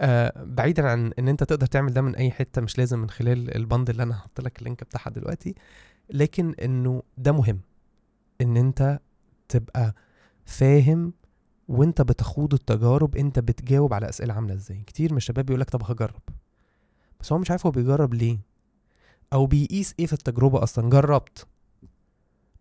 آه 0.00 0.32
بعيدا 0.44 0.88
عن 0.88 1.12
إن 1.18 1.28
أنت 1.28 1.44
تقدر 1.44 1.66
تعمل 1.66 1.92
ده 1.92 2.02
من 2.02 2.16
أي 2.16 2.30
حتة 2.30 2.62
مش 2.62 2.78
لازم 2.78 2.98
من 2.98 3.10
خلال 3.10 3.56
البند 3.56 3.90
اللي 3.90 4.02
أنا 4.02 4.14
هحط 4.16 4.40
لك 4.40 4.58
ال 4.58 4.63
link 4.63 4.84
بتاعها 4.84 5.10
دلوقتي 5.10 5.54
لكن 6.10 6.54
إنه 6.54 7.02
ده 7.18 7.32
مهم. 7.32 7.60
إن 8.40 8.56
أنت 8.56 9.00
تبقى 9.48 9.94
فاهم 10.44 11.12
وأنت 11.68 12.02
بتخوض 12.02 12.54
التجارب 12.54 13.16
أنت 13.16 13.38
بتجاوب 13.38 13.94
على 13.94 14.08
أسئلة 14.08 14.34
عاملة 14.34 14.54
إزاي. 14.54 14.82
كتير 14.86 15.10
من 15.12 15.16
الشباب 15.16 15.46
بيقول 15.46 15.60
لك 15.60 15.70
طب 15.70 15.82
هجرب. 15.90 16.20
بس 17.20 17.32
هو 17.32 17.38
مش 17.38 17.50
عارف 17.50 17.66
هو 17.66 17.72
بيجرب 17.72 18.14
ليه. 18.14 18.38
أو 19.32 19.46
بيقيس 19.46 19.94
إيه 19.98 20.06
في 20.06 20.12
التجربة 20.12 20.62
أصلا؟ 20.62 20.90
جربت. 20.90 21.46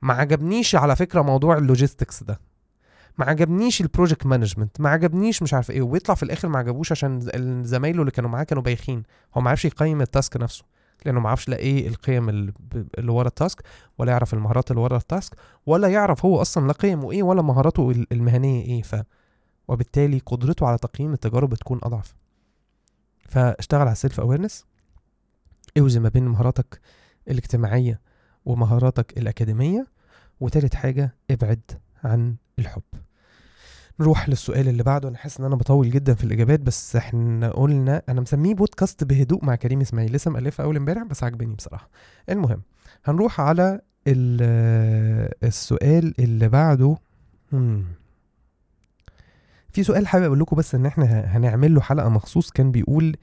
ما 0.01 0.13
عجبنيش 0.13 0.75
على 0.75 0.95
فكرة 0.95 1.21
موضوع 1.21 1.57
ال 1.57 1.64
logistics 1.64 2.23
ده. 2.23 2.39
ما 3.19 3.25
عجبنيش 3.25 3.81
ال 3.81 3.87
project 3.87 4.25
management 4.25 4.81
ما 4.81 4.89
عجبنيش 4.89 5.43
مش 5.43 5.53
عارف 5.53 5.71
إيه 5.71 5.81
وبيطلع 5.81 6.15
في 6.15 6.23
الآخر 6.23 6.47
ما 6.47 6.59
عجبوش 6.59 6.91
عشان 6.91 7.19
زمايله 7.63 7.99
اللي 8.01 8.11
كانوا 8.11 8.29
معاه 8.29 8.43
كانوا 8.43 8.63
بايخين. 8.63 9.03
هو 9.37 9.41
ما 9.41 9.49
عرفش 9.49 9.65
يقيم 9.65 10.01
ال 10.01 10.08
task 10.08 10.37
نفسه 10.37 10.63
لأنه 11.05 11.19
ما 11.19 11.29
عرفش 11.29 11.49
لا 11.49 11.57
إيه 11.57 11.87
القيم 11.87 12.29
اللي 12.29 13.11
ورا 13.11 13.27
ال 13.27 13.34
task 13.34 13.61
ولا 13.97 14.11
يعرف 14.11 14.33
المهارات 14.33 14.71
اللي 14.71 14.81
ورا 14.81 14.97
ال 14.97 15.04
task 15.04 15.33
ولا 15.65 15.87
يعرف 15.87 16.25
هو 16.25 16.41
أصلا 16.41 16.67
لا 16.67 16.73
قيمه 16.73 17.11
إيه 17.11 17.23
ولا 17.23 17.41
مهاراته 17.41 17.91
ال- 17.91 18.07
المهنية 18.13 18.65
إيه. 18.65 18.81
ف 18.81 18.95
وبالتالي 19.67 20.19
قدرته 20.25 20.67
على 20.67 20.77
تقييم 20.77 21.13
التجارب 21.13 21.49
بتكون 21.49 21.79
أضعف. 21.83 22.15
فاشتغل 23.29 23.81
على 23.81 23.91
ال 23.91 23.97
self 23.97 24.19
awareness 24.19 24.65
اوزن 25.77 26.01
ما 26.01 26.09
بين 26.09 26.25
مهاراتك 26.27 26.79
الاجتماعية 27.27 28.01
ومهاراتك 28.45 29.17
الأكاديمية 29.17 29.87
وتالت 30.39 30.75
حاجة 30.75 31.15
ابعد 31.31 31.61
عن 32.03 32.35
الحب. 32.59 32.81
نروح 33.99 34.29
للسؤال 34.29 34.67
اللي 34.67 34.83
بعده. 34.83 35.09
أنا 35.09 35.17
حاسس 35.17 35.39
إن 35.39 35.45
أنا 35.45 35.55
بطول 35.55 35.89
جدا 35.91 36.13
في 36.13 36.23
الإجابات 36.23 36.59
بس 36.59 36.95
إحنا 36.95 37.49
قلنا 37.49 38.01
أنا 38.09 38.21
مسميه 38.21 38.55
بودكاست 38.55 39.03
بهدوء 39.03 39.45
مع 39.45 39.55
كريم 39.55 39.81
إسماعيل. 39.81 40.13
لسه 40.13 40.31
مألفها 40.31 40.65
أول 40.65 40.75
إمبارح 40.77 41.03
بس 41.03 41.23
عجبني 41.23 41.55
بصراحة. 41.55 41.89
المهم 42.29 42.61
هنروح 43.05 43.41
على 43.41 43.81
ال- 44.07 45.33
السؤال 45.43 46.13
اللي 46.19 46.49
بعده. 46.49 46.97
هم. 47.53 47.85
في 49.71 49.83
سؤال 49.83 50.07
حابب 50.07 50.25
أقول 50.25 50.39
لكم 50.39 50.55
بس 50.55 50.75
إن 50.75 50.85
إحنا 50.85 51.05
هنعمل 51.05 51.75
له 51.75 51.81
حلقة 51.81 52.09
مخصوص. 52.09 52.51
كان 52.51 52.71
بيقول 52.71 53.15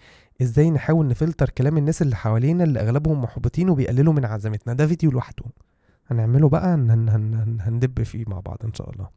إزاي 0.42 0.70
نحاول 0.70 1.08
نفلتر 1.08 1.50
كلام 1.50 1.76
الناس 1.78 2.02
اللي 2.02 2.16
حوالينا 2.16 2.64
اللي 2.64 2.80
أغلبهم 2.80 3.22
محبطين 3.22 3.68
وبيقللوا 3.70 4.12
من 4.12 4.24
عزمتنا. 4.24 4.74
ده 4.74 4.86
فيديو 4.86 5.10
لوحده. 5.10 5.44
هنعمله 6.10 6.48
بقى 6.48 6.74
هن 6.74 6.90
هن 6.90 7.08
هن 7.08 7.58
هندب 7.60 8.02
فيه 8.02 8.24
مع 8.26 8.40
بعض 8.40 8.58
إن 8.64 8.74
شاء 8.74 8.90
الله. 8.90 9.08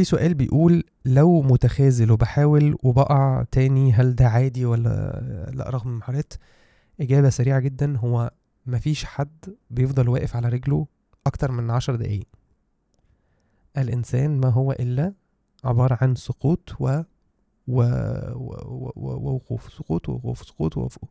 في 0.00 0.04
سؤال 0.04 0.34
بيقول 0.34 0.84
لو 1.04 1.42
متخاذل 1.42 2.10
وبحاول 2.10 2.76
وبقع 2.82 3.44
تاني 3.50 3.92
هل 3.92 4.14
ده 4.14 4.28
عادي 4.28 4.64
ولا 4.64 5.50
لأ؟ 5.54 5.70
رغم 5.70 5.90
المحاولات. 5.90 6.34
إجابة 7.00 7.30
سريعة 7.30 7.60
جدا 7.60 7.96
هو 7.96 8.30
مفيش 8.66 9.04
حد 9.04 9.56
بيفضل 9.70 10.08
واقف 10.08 10.36
على 10.36 10.48
رجله 10.48 10.86
أكتر 11.26 11.52
من 11.52 11.70
عشر 11.70 11.96
دقايق. 11.96 12.26
الإنسان 13.78 14.40
ما 14.40 14.48
هو 14.48 14.72
إلا 14.72 15.12
عبارة 15.64 15.98
عن 16.00 16.14
سقوط 16.14 16.74
و 16.80 17.00
و... 17.68 17.82
و... 18.34 18.92
ووقوف. 18.96 19.72
سقوط 19.72 20.08
ووقوف 20.08 20.38
سقوط 20.38 20.76
ووقوف. 20.76 21.10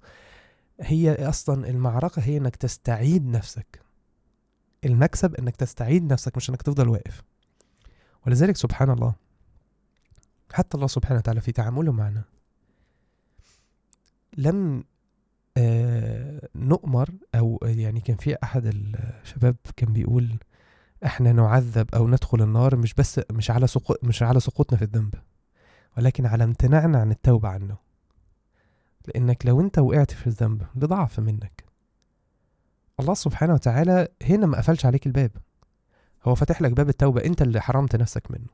هي 0.81 1.29
أصلا 1.29 1.69
المعركة 1.69 2.21
هي 2.21 2.37
إنك 2.37 2.55
تستعيد 2.55 3.25
نفسك. 3.25 3.81
المكسب 4.85 5.35
إنك 5.35 5.55
تستعيد 5.55 6.13
نفسك 6.13 6.37
مش 6.37 6.49
إنك 6.49 6.61
تفضل 6.61 6.89
واقف. 6.89 7.23
ولذلك 8.27 8.57
سبحان 8.57 8.89
الله 8.89 9.15
حتى 10.53 10.75
الله 10.75 10.87
سبحانه 10.87 11.19
وتعالى 11.19 11.41
في 11.41 11.51
تعامله 11.51 11.91
معنا. 11.91 12.23
لم 14.37 14.83
آه 15.57 16.49
نؤمر 16.55 17.09
أو 17.35 17.59
يعني 17.63 18.01
كان 18.01 18.17
في 18.17 18.35
أحد 18.43 18.65
الشباب 18.65 19.55
كان 19.77 19.93
بيقول 19.93 20.37
إحنا 21.05 21.31
نعذب 21.31 21.95
أو 21.95 22.07
ندخل 22.07 22.41
النار 22.41 22.75
مش 22.75 22.93
بس 22.93 23.21
مش 23.31 23.51
على 23.51 23.67
سقوط 23.67 24.03
مش 24.03 24.23
على 24.23 24.39
سقوطنا 24.39 24.77
في 24.77 24.83
الذنب 24.83 25.15
ولكن 25.97 26.25
على 26.25 26.43
امتناعنا 26.43 26.99
عن 27.01 27.11
التوبة 27.11 27.49
عنه. 27.49 27.77
لأنك 29.07 29.45
لو 29.45 29.61
أنت 29.61 29.79
وقعت 29.79 30.11
في 30.11 30.27
الذنب 30.27 30.65
لضعف 30.75 31.19
منك. 31.19 31.63
الله 32.99 33.13
سبحانه 33.13 33.53
وتعالى 33.53 34.07
هنا 34.23 34.45
ما 34.45 34.57
قفلش 34.57 34.85
عليك 34.85 35.07
الباب. 35.07 35.31
هو 36.23 36.35
فتح 36.35 36.61
لك 36.61 36.71
باب 36.71 36.89
التوبة 36.89 37.25
أنت 37.25 37.41
اللي 37.41 37.61
حرمت 37.61 37.95
نفسك 37.95 38.31
منه. 38.31 38.47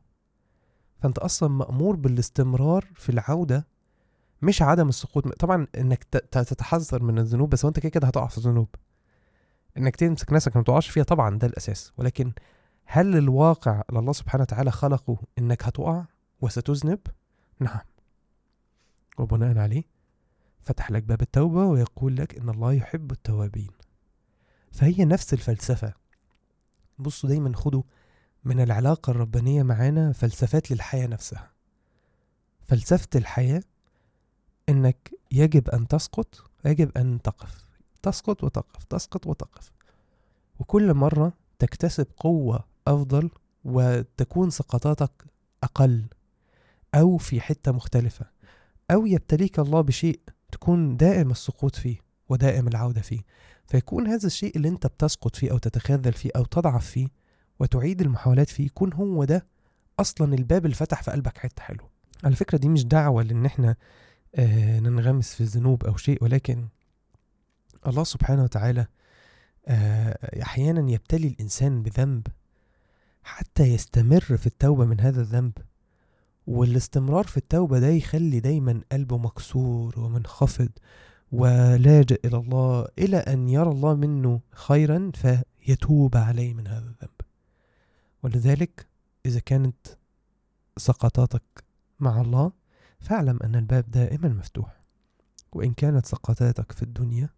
فأنت 1.01 1.17
أصلا 1.17 1.49
مأمور 1.49 1.95
بالاستمرار 1.95 2.85
في 2.95 3.09
العودة 3.09 3.67
مش 4.41 4.61
عدم 4.61 4.89
السقوط. 4.89 5.27
طبعا 5.27 5.67
إنك 5.77 6.03
تتحذر 6.03 7.03
من 7.03 7.19
الذنوب 7.19 7.49
بس 7.49 7.65
وانت 7.65 7.79
كده 7.79 7.89
كده 7.89 8.07
هتقع 8.07 8.27
في 8.27 8.37
الذنوب. 8.37 8.67
إنك 9.77 9.95
تمسك 9.95 10.33
نفسك 10.33 10.57
ما 10.57 10.63
تقعش 10.63 10.89
فيها 10.89 11.03
طبعا 11.03 11.37
ده 11.37 11.47
الأساس. 11.47 11.93
ولكن 11.97 12.31
هل 12.85 13.17
الواقع 13.17 13.81
اللي 13.89 13.99
الله 13.99 14.13
سبحانه 14.13 14.41
وتعالى 14.41 14.71
خلقه 14.71 15.17
إنك 15.37 15.63
هتقع 15.63 16.05
وستذنب؟ 16.41 16.99
نعم. 17.59 17.79
وبناء 19.17 19.57
عليه 19.57 19.83
فتح 20.61 20.91
لك 20.91 21.03
باب 21.03 21.21
التوبة 21.21 21.65
ويقول 21.65 22.17
لك 22.17 22.37
إن 22.37 22.49
الله 22.49 22.73
يحب 22.73 23.11
التوابين. 23.11 23.71
فهي 24.71 25.05
نفس 25.05 25.33
الفلسفة. 25.33 25.93
بصوا 26.99 27.29
دايما 27.29 27.55
خدوا 27.55 27.83
من 28.43 28.59
العلاقة 28.59 29.11
الربانية 29.11 29.63
معانا 29.63 30.11
فلسفات 30.11 30.71
للحياة 30.71 31.07
نفسها. 31.07 31.51
فلسفة 32.65 33.07
الحياة 33.15 33.63
إنك 34.69 35.11
يجب 35.31 35.69
أن 35.69 35.87
تسقط 35.87 36.51
يجب 36.65 36.97
أن 36.97 37.21
تقف. 37.21 37.65
تسقط 38.01 38.43
وتقف 38.43 38.83
تسقط 38.83 39.27
وتقف. 39.27 39.71
وكل 40.59 40.93
مرة 40.93 41.33
تكتسب 41.59 42.07
قوة 42.17 42.63
أفضل 42.87 43.29
وتكون 43.65 44.49
سقطاتك 44.49 45.25
أقل 45.63 46.05
أو 46.95 47.17
في 47.17 47.41
حتة 47.41 47.71
مختلفة 47.71 48.25
أو 48.91 49.05
يبتليك 49.05 49.59
الله 49.59 49.81
بشيء 49.81 50.19
تكون 50.51 50.97
دائم 50.97 51.31
السقوط 51.31 51.75
فيه 51.75 51.97
ودائم 52.29 52.67
العودة 52.67 53.01
فيه. 53.01 53.21
فيكون 53.67 54.07
هذا 54.07 54.27
الشيء 54.27 54.55
اللي 54.55 54.67
انت 54.67 54.87
بتسقط 54.87 55.35
فيه 55.35 55.51
أو 55.51 55.57
تتخاذل 55.57 56.13
فيه 56.13 56.29
أو 56.35 56.45
تضعف 56.45 56.85
فيه 56.85 57.07
وتعيد 57.59 58.01
المحاولات 58.01 58.49
فيه 58.49 58.65
يكون 58.65 58.93
هو 58.93 59.23
ده 59.23 59.45
أصلا 59.99 60.33
الباب 60.35 60.65
اللي 60.65 60.75
فتح 60.75 61.03
في 61.03 61.11
قلبك 61.11 61.37
حتة 61.37 61.61
حلوة. 61.61 61.89
على 62.23 62.35
فكرة 62.35 62.57
دي 62.57 62.69
مش 62.69 62.85
دعوة 62.85 63.23
لأن 63.23 63.45
إحنا 63.45 63.75
آه 64.35 64.79
ننغمس 64.79 65.33
في 65.35 65.41
الذنوب 65.41 65.83
أو 65.85 65.97
شيء 65.97 66.23
ولكن 66.23 66.67
الله 67.87 68.03
سبحانه 68.03 68.43
وتعالى 68.43 68.85
آه 69.67 70.41
أحيانا 70.41 70.91
يبتلي 70.91 71.27
الإنسان 71.27 71.83
بذنب 71.83 72.27
حتى 73.23 73.63
يستمر 73.63 74.19
في 74.21 74.47
التوبة 74.47 74.85
من 74.85 74.99
هذا 75.01 75.21
الذنب 75.21 75.51
والاستمرار 76.47 77.23
في 77.23 77.37
التوبة 77.37 77.79
ده 77.79 77.87
يخلي 77.87 78.39
دايما 78.39 78.81
قلبه 78.91 79.17
مكسور 79.17 79.99
ومنخفض 79.99 80.69
ولاجئ 81.31 82.27
إلى 82.27 82.37
الله 82.37 82.87
إلى 82.99 83.17
أن 83.17 83.49
يرى 83.49 83.69
الله 83.69 83.95
منه 83.95 84.41
خيرا 84.51 85.11
فيتوب 85.15 86.17
عليه 86.17 86.53
من 86.53 86.67
هذا 86.67 86.85
الذنب. 86.85 87.21
ولذلك 88.23 88.87
إذا 89.25 89.39
كانت 89.39 89.87
سقطاتك 90.77 91.63
مع 91.99 92.21
الله 92.21 92.51
فاعلم 92.99 93.39
أن 93.43 93.55
الباب 93.55 93.91
دائما 93.91 94.29
مفتوح. 94.29 94.81
وإن 95.53 95.73
كانت 95.73 96.05
سقطاتك 96.05 96.71
في 96.71 96.83
الدنيا 96.83 97.29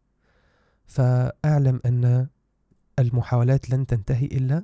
فاعلم 0.86 1.82
أن 1.86 2.28
المحاولات 3.00 3.70
لن 3.70 3.86
تنتهي 3.86 4.26
إلا 4.26 4.64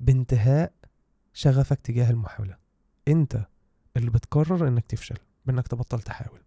بانتهاء 0.00 0.72
شغفك 1.32 1.80
تجاه 1.80 2.10
المحاولة. 2.10 2.56
أنت 3.08 3.46
اللي 3.96 4.10
بتقرر 4.10 4.68
إنك 4.68 4.86
تفشل 4.86 5.16
بإنك 5.46 5.68
تبطل 5.68 6.02
تحاول. 6.02 6.40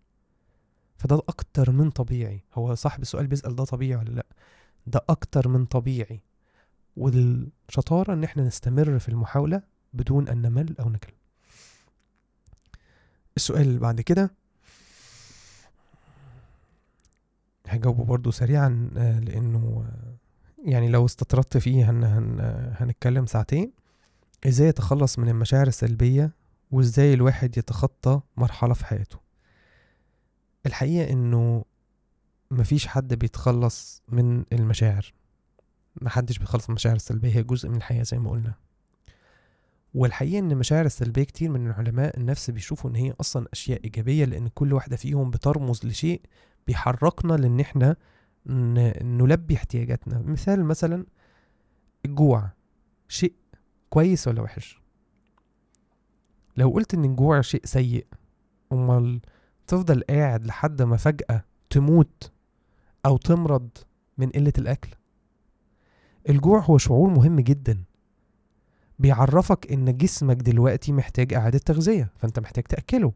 فده 1.03 1.21
أكتر 1.29 1.71
من 1.71 1.89
طبيعي. 1.89 2.43
هو 2.53 2.75
صاحب 2.75 3.01
السؤال 3.01 3.27
بيسأل 3.27 3.55
ده 3.55 3.63
طبيعي 3.63 3.95
ولا 3.95 4.09
لأ؟ 4.09 4.25
ده 4.87 5.05
أكتر 5.09 5.47
من 5.47 5.65
طبيعي. 5.65 6.21
والشطارة 6.97 8.13
إن 8.13 8.23
إحنا 8.23 8.43
نستمر 8.43 8.99
في 8.99 9.09
المحاولة 9.09 9.61
بدون 9.93 10.27
أن 10.27 10.41
نمل 10.41 10.75
أو 10.79 10.89
نكل. 10.89 11.13
السؤال 13.37 13.61
اللي 13.61 13.79
بعد 13.79 14.01
كده 14.01 14.31
هجاوبه 17.67 18.03
برضو 18.03 18.31
سريعا 18.31 18.89
آه، 18.97 19.19
لأنه 19.19 19.85
آه، 19.85 20.69
يعني 20.71 20.89
لو 20.89 21.05
استطردت 21.05 21.57
فيه 21.57 21.89
هن 21.89 22.03
هن 22.03 22.39
هنتكلم 22.79 23.25
ساعتين. 23.25 23.71
إزاي 24.47 24.67
يتخلص 24.67 25.19
من 25.19 25.29
المشاعر 25.29 25.67
السلبية؟ 25.67 26.31
وإزاي 26.71 27.13
الواحد 27.13 27.57
يتخطى 27.57 28.21
مرحلة 28.37 28.73
في 28.73 28.85
حياته؟ 28.85 29.22
الحقيقة 30.65 31.13
إنه 31.13 31.65
مفيش 32.51 32.87
حد 32.87 33.13
بيتخلص 33.13 34.01
من 34.07 34.43
المشاعر. 34.53 35.13
محدش 36.01 36.37
بيتخلص 36.37 36.63
من 36.63 36.69
المشاعر 36.69 36.95
السلبية 36.95 37.35
هي 37.35 37.43
جزء 37.43 37.69
من 37.69 37.75
الحياة 37.75 38.03
زي 38.03 38.17
ما 38.19 38.29
قلنا. 38.29 38.53
والحقيقة 39.93 40.39
إن 40.39 40.51
المشاعر 40.51 40.85
السلبية 40.85 41.23
كتير 41.23 41.49
من 41.49 41.71
علماء 41.71 42.19
النفس 42.19 42.49
بيشوفوا 42.49 42.89
إن 42.89 42.95
هي 42.95 43.13
أصلا 43.21 43.47
أشياء 43.53 43.83
إيجابية 43.83 44.25
لأن 44.25 44.47
كل 44.47 44.73
واحدة 44.73 44.95
فيهم 44.95 45.29
بترمز 45.29 45.85
لشيء 45.85 46.21
بيحركنا 46.67 47.33
لإن 47.33 47.59
إحنا 47.59 47.95
نلبي 49.01 49.55
احتياجاتنا. 49.55 50.19
مثال 50.19 50.65
مثلا 50.65 51.05
الجوع. 52.05 52.49
شيء 53.07 53.33
كويس 53.89 54.27
ولا 54.27 54.41
وحش؟ 54.41 54.79
لو 56.57 56.69
قلت 56.69 56.93
إن 56.93 57.05
الجوع 57.05 57.41
شيء 57.41 57.61
سيء 57.65 58.07
أمال 58.71 59.21
تفضل 59.67 60.03
قاعد 60.09 60.45
لحد 60.45 60.81
ما 60.81 60.97
فجأة 60.97 61.43
تموت 61.69 62.31
أو 63.05 63.17
تمرض 63.17 63.69
من 64.17 64.29
قلة 64.29 64.53
الأكل؟ 64.57 64.89
الجوع 66.29 66.59
هو 66.59 66.77
شعور 66.77 67.09
مهم 67.09 67.39
جدا. 67.39 67.83
بيعرفك 68.99 69.71
إن 69.71 69.97
جسمك 69.97 70.35
دلوقتي 70.35 70.91
محتاج 70.91 71.33
إعادة 71.33 71.57
تغذية 71.57 72.11
فأنت 72.17 72.39
محتاج 72.39 72.63
تأكله. 72.63 73.11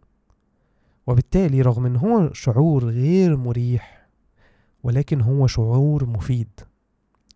وبالتالي 1.08 1.62
رغم 1.62 1.86
إن 1.86 1.96
هو 1.96 2.34
شعور 2.34 2.86
غير 2.86 3.38
مريح 3.38 4.08
ولكن 4.84 5.22
هو 5.22 5.48
شعور 5.48 6.06
مفيد. 6.06 6.50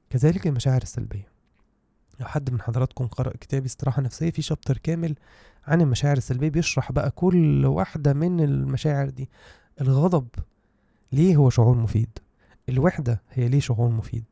كذلك 0.10 0.48
المشاعر 0.48 0.82
السلبية. 0.82 1.32
لو 2.20 2.26
حد 2.26 2.50
من 2.50 2.62
حضراتكم 2.62 3.08
قرأ 3.08 3.38
كتاب 3.38 3.66
استراحة 3.66 4.02
نفسية 4.02 4.32
في 4.32 4.42
شابتر 4.42 4.78
كامل 4.78 5.16
عن 5.68 5.82
المشاعر 5.82 6.18
السلبية 6.18 6.50
بيشرح 6.50 6.92
بقى 6.92 7.12
كل 7.12 7.66
واحدة 7.66 8.14
من 8.14 8.40
المشاعر 8.40 9.10
دي. 9.10 9.30
الغضب 9.82 10.28
ليه 11.12 11.36
هو 11.36 11.50
شعور 11.50 11.78
مفيد؟ 11.78 12.10
الوحدة 12.70 13.22
هي 13.32 13.48
ليه 13.50 13.60
شعور 13.60 13.90
مفيد؟ 13.90 14.24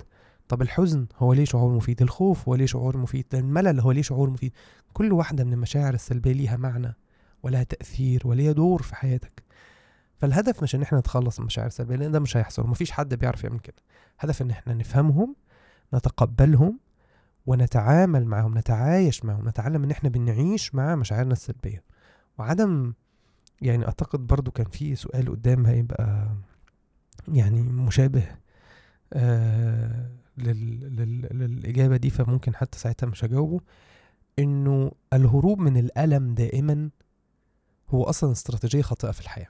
طب 0.47 0.61
الحزن 0.61 1.05
هو 1.17 1.33
ليه 1.33 1.45
شعور 1.45 1.71
مفيد؟ 1.75 2.01
الخوف 2.01 2.47
هو 2.49 2.55
ليه 2.55 2.65
شعور 2.65 2.97
مفيد؟ 2.97 3.25
الملل 3.33 3.79
هو 3.79 3.91
ليه 3.91 4.01
شعور 4.01 4.29
مفيد؟ 4.29 4.51
كل 4.93 5.11
واحدة 5.13 5.43
من 5.43 5.53
المشاعر 5.53 5.93
السلبية 5.93 6.31
ليها 6.31 6.57
معنى 6.57 6.95
ولها 7.43 7.63
تأثير 7.63 8.21
وليها 8.25 8.51
دور 8.51 8.81
في 8.81 8.95
حياتك. 8.95 9.43
فالهدف 10.17 10.63
مش 10.63 10.75
إن 10.75 10.81
إحنا 10.81 10.99
نتخلص 10.99 11.39
من 11.39 11.43
المشاعر 11.43 11.67
السلبية 11.67 11.95
لأن 11.95 12.11
ده 12.11 12.19
مش 12.19 12.37
هيحصل 12.37 12.61
ومفيش 12.63 12.91
حد 12.91 13.13
بيعرف 13.15 13.43
يعمل 13.43 13.59
كده. 13.59 13.75
هدف 14.19 14.41
إن 14.41 14.49
إحنا 14.51 14.73
نفهمهم 14.73 15.35
نتقبلهم 15.93 16.79
ونتعامل 17.49 18.25
معهم 18.25 18.57
نتعايش 18.57 19.25
معهم 19.25 19.47
نتعلم 19.49 19.83
إن 19.83 19.91
إحنا 19.91 20.09
بنعيش 20.09 20.75
مع 20.75 20.95
مشاعرنا 20.95 21.33
السلبية. 21.33 21.83
وعدم 22.37 22.93
يعني 23.61 23.85
أعتقد 23.85 24.27
برضو 24.27 24.51
كان 24.51 24.65
في 24.65 24.95
سؤال 24.95 25.29
قدام 25.29 25.65
هيبقى 25.65 26.29
يعني 27.27 27.61
مشابه 27.61 28.23
آه 29.13 30.09
لل... 30.37 30.95
لل... 30.95 31.21
للإجابة 31.39 31.97
دي 31.97 32.09
فممكن 32.09 32.55
حتى 32.55 32.79
ساعتها 32.79 33.07
مش 33.07 33.25
هجاوبه. 33.25 33.61
إنه 34.39 34.91
الهروب 35.13 35.59
من 35.59 35.77
الألم 35.77 36.33
دائما 36.33 36.89
هو 37.89 38.03
أصلا 38.03 38.31
استراتيجية 38.31 38.81
خاطئة 38.81 39.11
في 39.11 39.21
الحياة. 39.21 39.49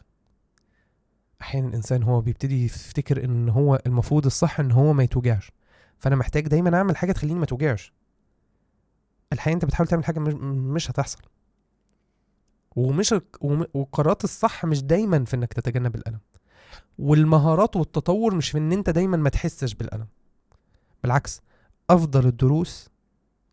أحيانا 1.42 1.68
الإنسان 1.68 2.04
هو 2.04 2.22
بيبتدي 2.22 2.66
يفتكر 2.66 3.24
إن 3.26 3.50
هو 3.50 3.80
المفروض 3.86 4.26
الصح 4.26 4.60
إن 4.60 4.72
هو 4.72 4.94
ما 4.94 5.04
يتوجعش. 5.04 5.52
فانا 6.00 6.16
محتاج 6.16 6.48
دايما 6.48 6.78
اعمل 6.78 6.98
حاجة 6.98 7.12
تخليني 7.12 7.40
ما 7.40 7.46
توجعش. 7.46 7.94
الحقيقة 9.34 9.56
انت 9.56 9.66
بتحاول 9.66 9.88
تعمل 9.88 10.06
حاجة 10.06 10.20
مش, 10.20 10.92
هتحصل. 10.92 11.20
ومش 12.76 13.16
وم- 13.42 13.66
والقرارات 13.74 14.24
الصح 14.24 14.66
مش 14.66 14.84
دايما 14.84 15.26
في 15.26 15.36
انك 15.36 15.54
تتجنب 15.54 15.96
الألم. 15.96 16.20
والمهارات 17.00 17.76
والتطور 17.76 18.36
مش 18.36 18.50
في 18.52 18.58
ان 18.58 18.72
انت 18.72 18.90
دايما 18.90 19.18
ما 19.18 19.30
تحسش 19.30 19.74
بالألم. 19.74 20.08
بالعكس 21.04 21.42
أفضل 21.90 22.26
الدروس 22.28 22.90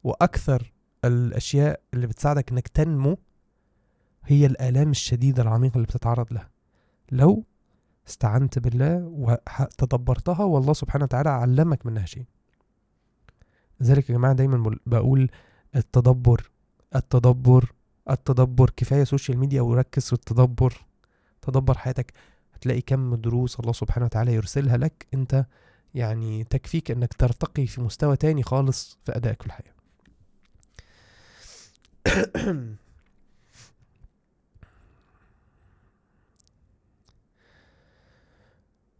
وأكثر 0.05 0.73
الأشياء 1.05 1.81
اللي 1.95 2.07
بتساعدك 2.07 2.51
إنك 2.53 2.69
تنمو 2.69 3.19
هي 4.25 4.47
الآلام 4.47 4.91
الشديدة 4.91 5.43
العميقة 5.43 5.75
اللي 5.75 5.87
بتتعرض 5.87 6.33
لها. 6.33 6.51
لو 7.13 7.45
استعنت 8.09 8.59
بالله 8.59 8.97
وتدبرتها 9.05 10.45
والله 10.45 10.73
سبحانه 10.73 11.05
وتعالى 11.05 11.29
علمك 11.31 11.87
منها 11.87 12.07
شيء. 12.07 12.25
لذلك 13.81 14.11
يا 14.11 14.15
جماعة 14.15 14.35
دايما 14.35 14.77
بقول- 14.87 15.31
التدبر 15.77 16.51
التدبر 16.97 17.73
التدبر. 18.11 18.71
كفاية 18.77 19.05
social 19.05 19.39
media 19.39 19.63
وركز 19.63 20.05
في 20.07 20.13
التدبر. 20.13 20.85
تدبر 21.43 21.79
حياتك. 21.79 22.13
هتلاقي 22.55 22.81
كم 22.81 23.15
دروس 23.15 23.61
الله 23.61 23.73
سبحانه 23.73 24.07
وتعالى 24.07 24.35
يرسلها 24.35 24.77
لك. 24.77 25.07
انت 25.15 25.47
يعني 25.95 26.45
تكفيك 26.45 26.91
انك 26.91 27.15
ترتقي 27.15 27.67
في 27.67 27.81
مستوى 27.81 28.17
تاني 28.17 28.43
خالص 28.43 28.99
في 29.05 29.17
أدائك 29.17 29.43
في 29.43 29.47
الحياة. 29.47 29.73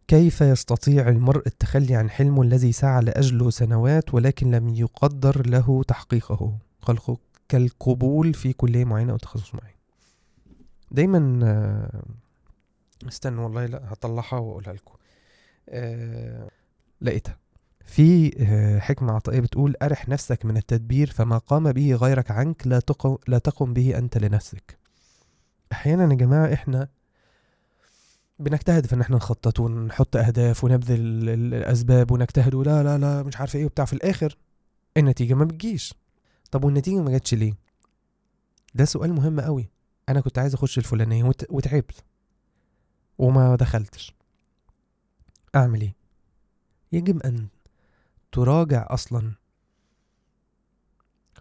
كيف 0.07 0.41
يستطيع 0.41 1.09
المرء 1.09 1.47
التخلي 1.47 1.95
عن 1.95 2.09
حلمه 2.09 2.41
الذي 2.41 2.71
سعى 2.71 3.01
لأجله 3.01 3.49
سنوات 3.49 4.13
ولكن 4.13 4.51
لم 4.51 4.69
يقدر 4.69 5.47
له 5.47 5.83
تحقيقه؟ 5.87 6.57
كالق- 6.87 7.19
كالقبول 7.49 8.33
في 8.33 8.53
كلية 8.53 8.85
معينة 8.85 9.11
أو 9.11 9.17
تخصص 9.17 9.55
معين. 9.55 9.75
دايما 10.91 11.39
آه، 11.43 12.01
استنوا 13.07 13.43
والله 13.43 13.65
لا 13.65 13.93
هطلعها 13.93 14.37
وأقولها 14.37 14.73
لكم. 14.73 14.93
آه، 15.69 16.49
لقيتها. 17.01 17.37
في 17.85 18.31
آه، 18.39 18.79
حكمة 18.79 19.13
عطائية 19.13 19.39
بتقول 19.39 19.75
أرح 19.81 20.09
نفسك 20.09 20.45
من 20.45 20.57
التدبير 20.57 21.09
فما 21.11 21.37
قام 21.37 21.71
به 21.71 21.95
غيرك 21.95 22.31
عنك 22.31 22.67
لا 22.67 22.79
تقم, 22.79 23.17
لا 23.27 23.37
تقم 23.37 23.73
به 23.73 23.97
أنت 23.97 24.17
لنفسك. 24.17 24.77
أحيانا 25.71 26.03
يا 26.03 26.17
جماعة 26.17 26.53
إحنا 26.53 26.87
بنجتهد 28.39 28.85
في 28.85 28.95
إن 28.95 29.01
إحنا 29.01 29.15
نخطط 29.15 29.59
ونحط 29.59 30.15
أهداف 30.15 30.63
ونبذل 30.63 30.99
ال- 30.99 31.29
ال- 31.29 31.53
الأسباب 31.53 32.11
ونجتهد 32.11 32.53
ولا 32.55 32.83
لا 32.83 32.97
لا 32.97 33.23
مش 33.23 33.37
عارف 33.37 33.55
إيه 33.55 33.65
وبتاع. 33.65 33.85
في 33.85 33.93
الآخر 33.93 34.37
النتيجة 34.97 35.33
ما 35.33 35.45
بتجيش. 35.45 35.93
طب 36.51 36.63
والنتيجة 36.63 37.01
ما 37.01 37.11
جاتش 37.11 37.33
ليه؟ 37.33 37.53
ده 38.75 38.85
سؤال 38.85 39.13
مهم 39.13 39.39
قوي. 39.39 39.69
أنا 40.09 40.21
كنت 40.21 40.39
عايز 40.39 40.53
أخش 40.53 40.77
الفلانية 40.77 41.23
وت... 41.23 41.45
وتعبت 41.51 42.03
وما 43.17 43.55
دخلتش. 43.55 44.13
أعمل 45.55 45.81
إيه؟ 45.81 45.95
يجب 46.91 47.21
أن 47.23 47.47
تراجع 48.31 48.87
أصلا. 48.89 49.31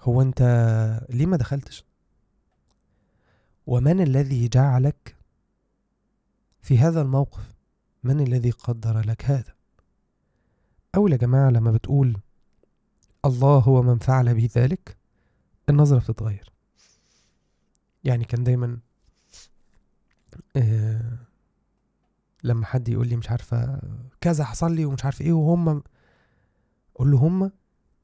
هو 0.02 0.22
أنت 0.22 0.42
ليه 1.10 1.26
ما 1.26 1.36
دخلتش؟ 1.36 1.84
ومن 3.66 4.00
الذي 4.00 4.48
جعلك 4.48 5.15
في 6.66 6.78
هذا 6.78 7.02
الموقف 7.02 7.54
من 8.04 8.20
الذي 8.20 8.50
قدر 8.50 9.00
لك 9.00 9.24
هذا؟ 9.24 9.54
أول 10.94 11.12
يا 11.12 11.16
جماعة 11.16 11.50
لما 11.50 11.70
بتقول 11.70 12.20
الله 13.24 13.58
هو 13.58 13.82
من 13.82 13.98
فعل 13.98 14.34
بي 14.34 14.46
ذلك 14.46 14.96
النظرة 15.68 15.98
بتتغير. 15.98 16.52
يعني 18.04 18.24
كان 18.24 18.44
دايما 18.44 18.78
آه 20.56 21.18
لما 22.44 22.66
حد 22.66 22.88
يقول 22.88 23.08
لي 23.08 23.16
مش 23.16 23.30
عارفة 23.30 23.80
كذا 24.20 24.44
حصل 24.44 24.72
لي 24.74 24.84
ومش 24.84 25.04
عارف 25.04 25.20
إيه 25.20 25.32
وهم 25.32 25.82
أقول 26.96 27.10
له 27.10 27.18
هم 27.18 27.50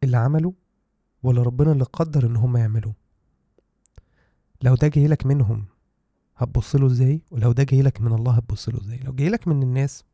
اللي 0.05 0.17
عملوا 0.17 0.53
ولا 1.23 1.43
ربنا 1.43 1.73
اللي 1.73 1.85
قدر 1.85 2.27
إن 2.27 2.37
هم 2.37 2.57
يعملوا 2.57 2.93
لو 4.63 4.75
ده 4.75 4.89
جاي 4.89 5.07
لك 5.07 5.27
منهم 5.27 5.72
هتبص 6.43 6.77
له 6.77 6.87
إزاي؟ 6.87 7.23
ولو 7.31 7.53
ده 7.53 7.63
جاي 7.63 7.83
لك 7.83 8.01
من 8.01 8.13
الله 8.13 8.33
هتبص 8.33 8.69
له 8.69 8.81
إزاي؟ 8.81 8.99
لو 8.99 9.13
جاي 9.13 9.29
لك 9.29 9.49
من 9.49 9.63
الناس 9.63 10.05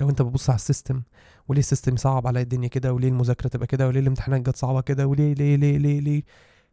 لو 0.00 0.10
أنت 0.10 0.22
بتبص 0.22 0.50
على 0.50 0.56
ال 0.56 0.63
system 0.63 1.02
وليه 1.48 1.60
ال 1.60 1.65
system 1.65 1.96
صعب 1.96 2.26
على 2.26 2.40
الدنيا 2.40 2.68
كده 2.68 2.92
وليه 2.92 3.08
المذاكرة 3.08 3.48
تبقى 3.48 3.66
كده 3.66 3.86
وليه 3.88 4.00
الامتحانات 4.00 4.40
جت 4.40 4.56
صعبة 4.56 4.80
كده 4.80 5.06
وليه 5.06 5.34
ليه 5.34 5.56
ليه 5.56 5.78
ليه 5.78 6.00
ليه؟ 6.00 6.22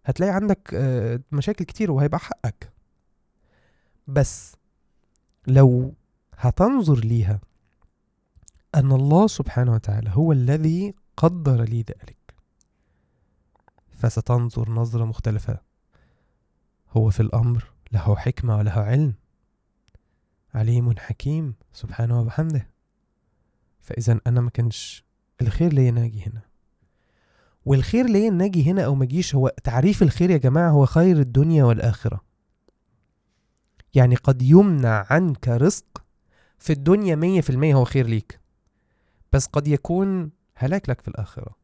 هتلاقي 0.06 0.32
عندك 0.32 0.72
آه، 0.74 1.20
مشاكل 1.32 1.66
كتير 1.66 1.92
وهيبقى 1.92 2.20
حقك. 2.20 2.72
بس 4.08 4.56
لو 5.48 5.94
هتنظر 6.38 7.00
ليها 7.00 7.40
أن 8.76 8.92
الله 8.92 9.28
سبحانه 9.28 9.74
وتعالى 9.74 10.10
هو 10.14 10.32
الذي 10.32 10.94
قدر 11.18 11.64
لي 11.64 11.82
ذلك 11.82 12.18
فستنظر 13.94 14.70
نظرة 14.70 15.06
مختلفة. 15.06 15.58
هو 16.98 17.10
في 17.10 17.20
الأمر 17.20 17.71
له 17.92 18.16
حكمة 18.16 18.58
وله 18.58 18.72
علم. 18.72 19.14
عليم 20.54 20.98
حكيم 20.98 21.56
سبحانه 21.74 22.22
وبحمده. 22.22 22.70
فإذا 23.82 24.20
أنا 24.28 24.42
ما 24.42 24.50
كانش 24.50 25.04
الخير 25.42 25.74
ليا 25.74 25.92
ناجي 25.92 26.24
هنا. 26.24 26.42
والخير 27.66 28.06
ليا 28.06 28.30
ناجي 28.30 28.72
هنا 28.72 28.86
أو 28.86 28.96
مجيش 28.96 29.36
هو 29.36 29.48
تعريف 29.64 30.04
الخير 30.04 30.30
يا 30.30 30.38
جماعة 30.38 30.70
هو 30.70 30.86
خير 30.86 31.20
الدنيا 31.20 31.64
والآخرة. 31.64 32.22
يعني 33.94 34.16
قد 34.16 34.42
يمنع 34.42 35.06
عنك 35.10 35.48
رزق 35.48 36.04
في 36.60 36.74
الدنيا 36.74 37.16
مية 37.16 37.42
في 37.42 37.50
المية 37.50 37.74
هو 37.74 37.86
خير 37.86 38.08
ليك. 38.08 38.42
بس 39.34 39.46
قد 39.46 39.68
يكون 39.68 40.32
هلاك 40.56 40.90
لك 40.90 41.02
في 41.02 41.08
الآخرة. 41.08 41.56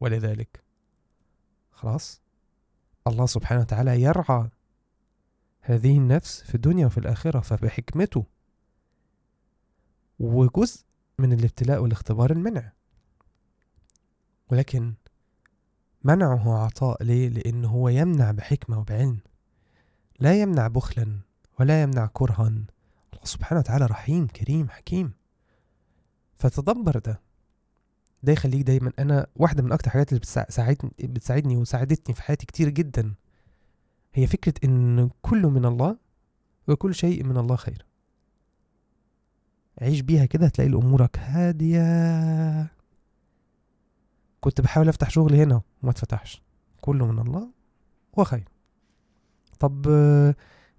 ولذلك. 0.00 0.64
خلاص؟ 1.70 2.22
الله 3.06 3.26
سبحانه 3.26 3.60
وتعالى 3.60 4.02
يرعى 4.02 4.50
هذه 5.68 5.98
النفس 5.98 6.42
في 6.42 6.54
الدنيا 6.54 6.86
وفي 6.86 6.98
الآخرة 6.98 7.40
فبحكمته 7.40 8.24
وجزء 10.18 10.84
من 11.18 11.32
الابتلاء 11.32 11.82
والاختبار 11.82 12.30
المنع. 12.30 12.72
ولكن 14.50 14.94
منعه 16.04 16.64
عطاء 16.64 17.02
ليه؟ 17.02 17.28
لأن 17.28 17.64
هو 17.64 17.88
يمنع 17.88 18.30
بحكمة 18.30 18.78
وبعلم. 18.78 19.18
لا 20.20 20.40
يمنع 20.40 20.68
بخلا 20.68 21.18
ولا 21.60 21.82
يمنع 21.82 22.06
كرها. 22.06 22.48
الله 22.48 23.24
سبحانه 23.24 23.60
وتعالى 23.60 23.86
رحيم 23.86 24.26
كريم 24.26 24.68
حكيم. 24.68 25.12
فتدبر 26.34 26.98
ده. 26.98 27.20
ده 28.22 28.32
يخليك 28.32 28.62
دايما 28.62 28.92
أنا 28.98 29.26
واحدة 29.36 29.62
من 29.62 29.72
أكتر 29.72 29.86
الحاجات 29.86 30.08
اللي 30.08 30.20
بتساعدني 30.20 30.90
بتساعدني 31.00 31.56
وساعدتني 31.56 32.14
في 32.14 32.22
حياتي 32.22 32.46
كتير 32.46 32.68
جدا. 32.68 33.14
هي 34.16 34.26
فكرة 34.26 34.54
إن 34.64 35.10
كل 35.22 35.42
من 35.46 35.64
الله 35.64 35.96
وكل 36.68 36.94
شيء 36.94 37.24
من 37.24 37.36
الله 37.36 37.56
خير. 37.56 37.86
عيش 39.80 40.00
بيها 40.00 40.26
كده 40.26 40.46
هتلاقي 40.46 40.70
أمورك 40.70 41.18
هادية. 41.18 42.72
كنت 44.40 44.60
بحاول 44.60 44.88
أفتح 44.88 45.10
شغل 45.10 45.34
هنا 45.34 45.62
وما 45.82 45.90
اتفتحش. 45.90 46.42
كله 46.80 47.06
من 47.06 47.18
الله 47.18 47.48
وخير 48.12 48.48
طب 49.58 49.86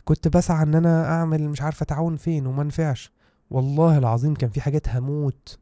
كنت 0.06 0.28
بسعى 0.28 0.64
إن 0.64 0.76
أنا 0.76 1.06
أعمل 1.12 1.50
مش 1.50 1.62
عارفة 1.62 1.86
تعاون 1.86 2.16
فين 2.16 2.46
وما 2.48 2.64
نفعش. 2.64 3.12
والله 3.50 3.98
العظيم 3.98 4.34
كان 4.34 4.50
في 4.50 4.62
حاجات 4.62 4.90
هموت 4.90 5.60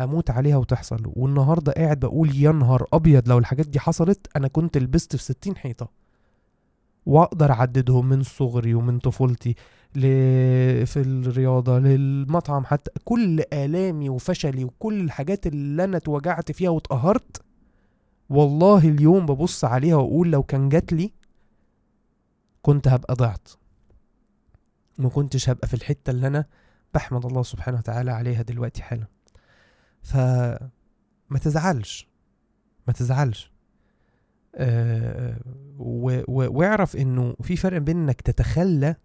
هموت 0.00 0.30
عليها 0.30 0.56
وتحصل. 0.56 1.12
والنهاردة 1.16 1.72
قاعد 1.72 2.00
بقول 2.00 2.36
يا 2.36 2.52
نهار 2.52 2.86
أبيض 2.92 3.28
لو 3.28 3.38
الحاجات 3.38 3.66
دي 3.68 3.80
حصلت 3.80 4.26
أنا 4.36 4.48
كنت 4.48 4.78
لبست 4.78 5.16
في 5.16 5.22
ستين 5.22 5.56
حيطة. 5.56 6.01
واقدر 7.06 7.50
اعددهم 7.52 8.08
من 8.08 8.22
صغري 8.22 8.74
ومن 8.74 8.98
طفولتي 8.98 9.54
ل... 9.94 10.00
في 10.86 10.96
الرياضة 10.96 11.78
للمطعم 11.78 12.64
حتى. 12.64 12.90
كل 13.04 13.42
آلامي 13.52 14.08
وفشلي 14.08 14.64
وكل 14.64 15.00
الحاجات 15.00 15.46
اللي 15.46 15.84
أنا 15.84 15.96
اتوجعت 15.96 16.52
فيها 16.52 16.70
واتقهرت 16.70 17.42
والله 18.28 18.88
اليوم 18.88 19.26
ببص 19.26 19.64
عليها 19.64 19.96
وأقول 19.96 20.30
لو 20.30 20.42
كان 20.42 20.68
جات 20.68 20.92
لي 20.92 21.12
كنت 22.62 22.88
هبقى 22.88 23.14
ضعت. 23.14 23.48
ما 24.98 25.08
كنتش 25.08 25.48
هبقى 25.48 25.68
في 25.68 25.74
الحتة 25.74 26.10
اللي 26.10 26.26
أنا 26.26 26.44
بحمد 26.94 27.26
الله 27.26 27.42
سبحانه 27.42 27.78
وتعالى 27.78 28.10
عليها 28.10 28.42
دلوقتي 28.42 28.82
حالا. 28.82 29.06
فما 30.02 31.38
تزعلش 31.42 32.08
ما 32.86 32.92
تزعلش. 32.92 33.51
آه، 34.54 35.40
و- 35.78 36.58
واعرف 36.58 36.96
إنه 36.96 37.34
في 37.42 37.56
فرق 37.56 37.78
بين 37.78 37.96
إنك 37.96 38.20
تتخلى 38.20 38.96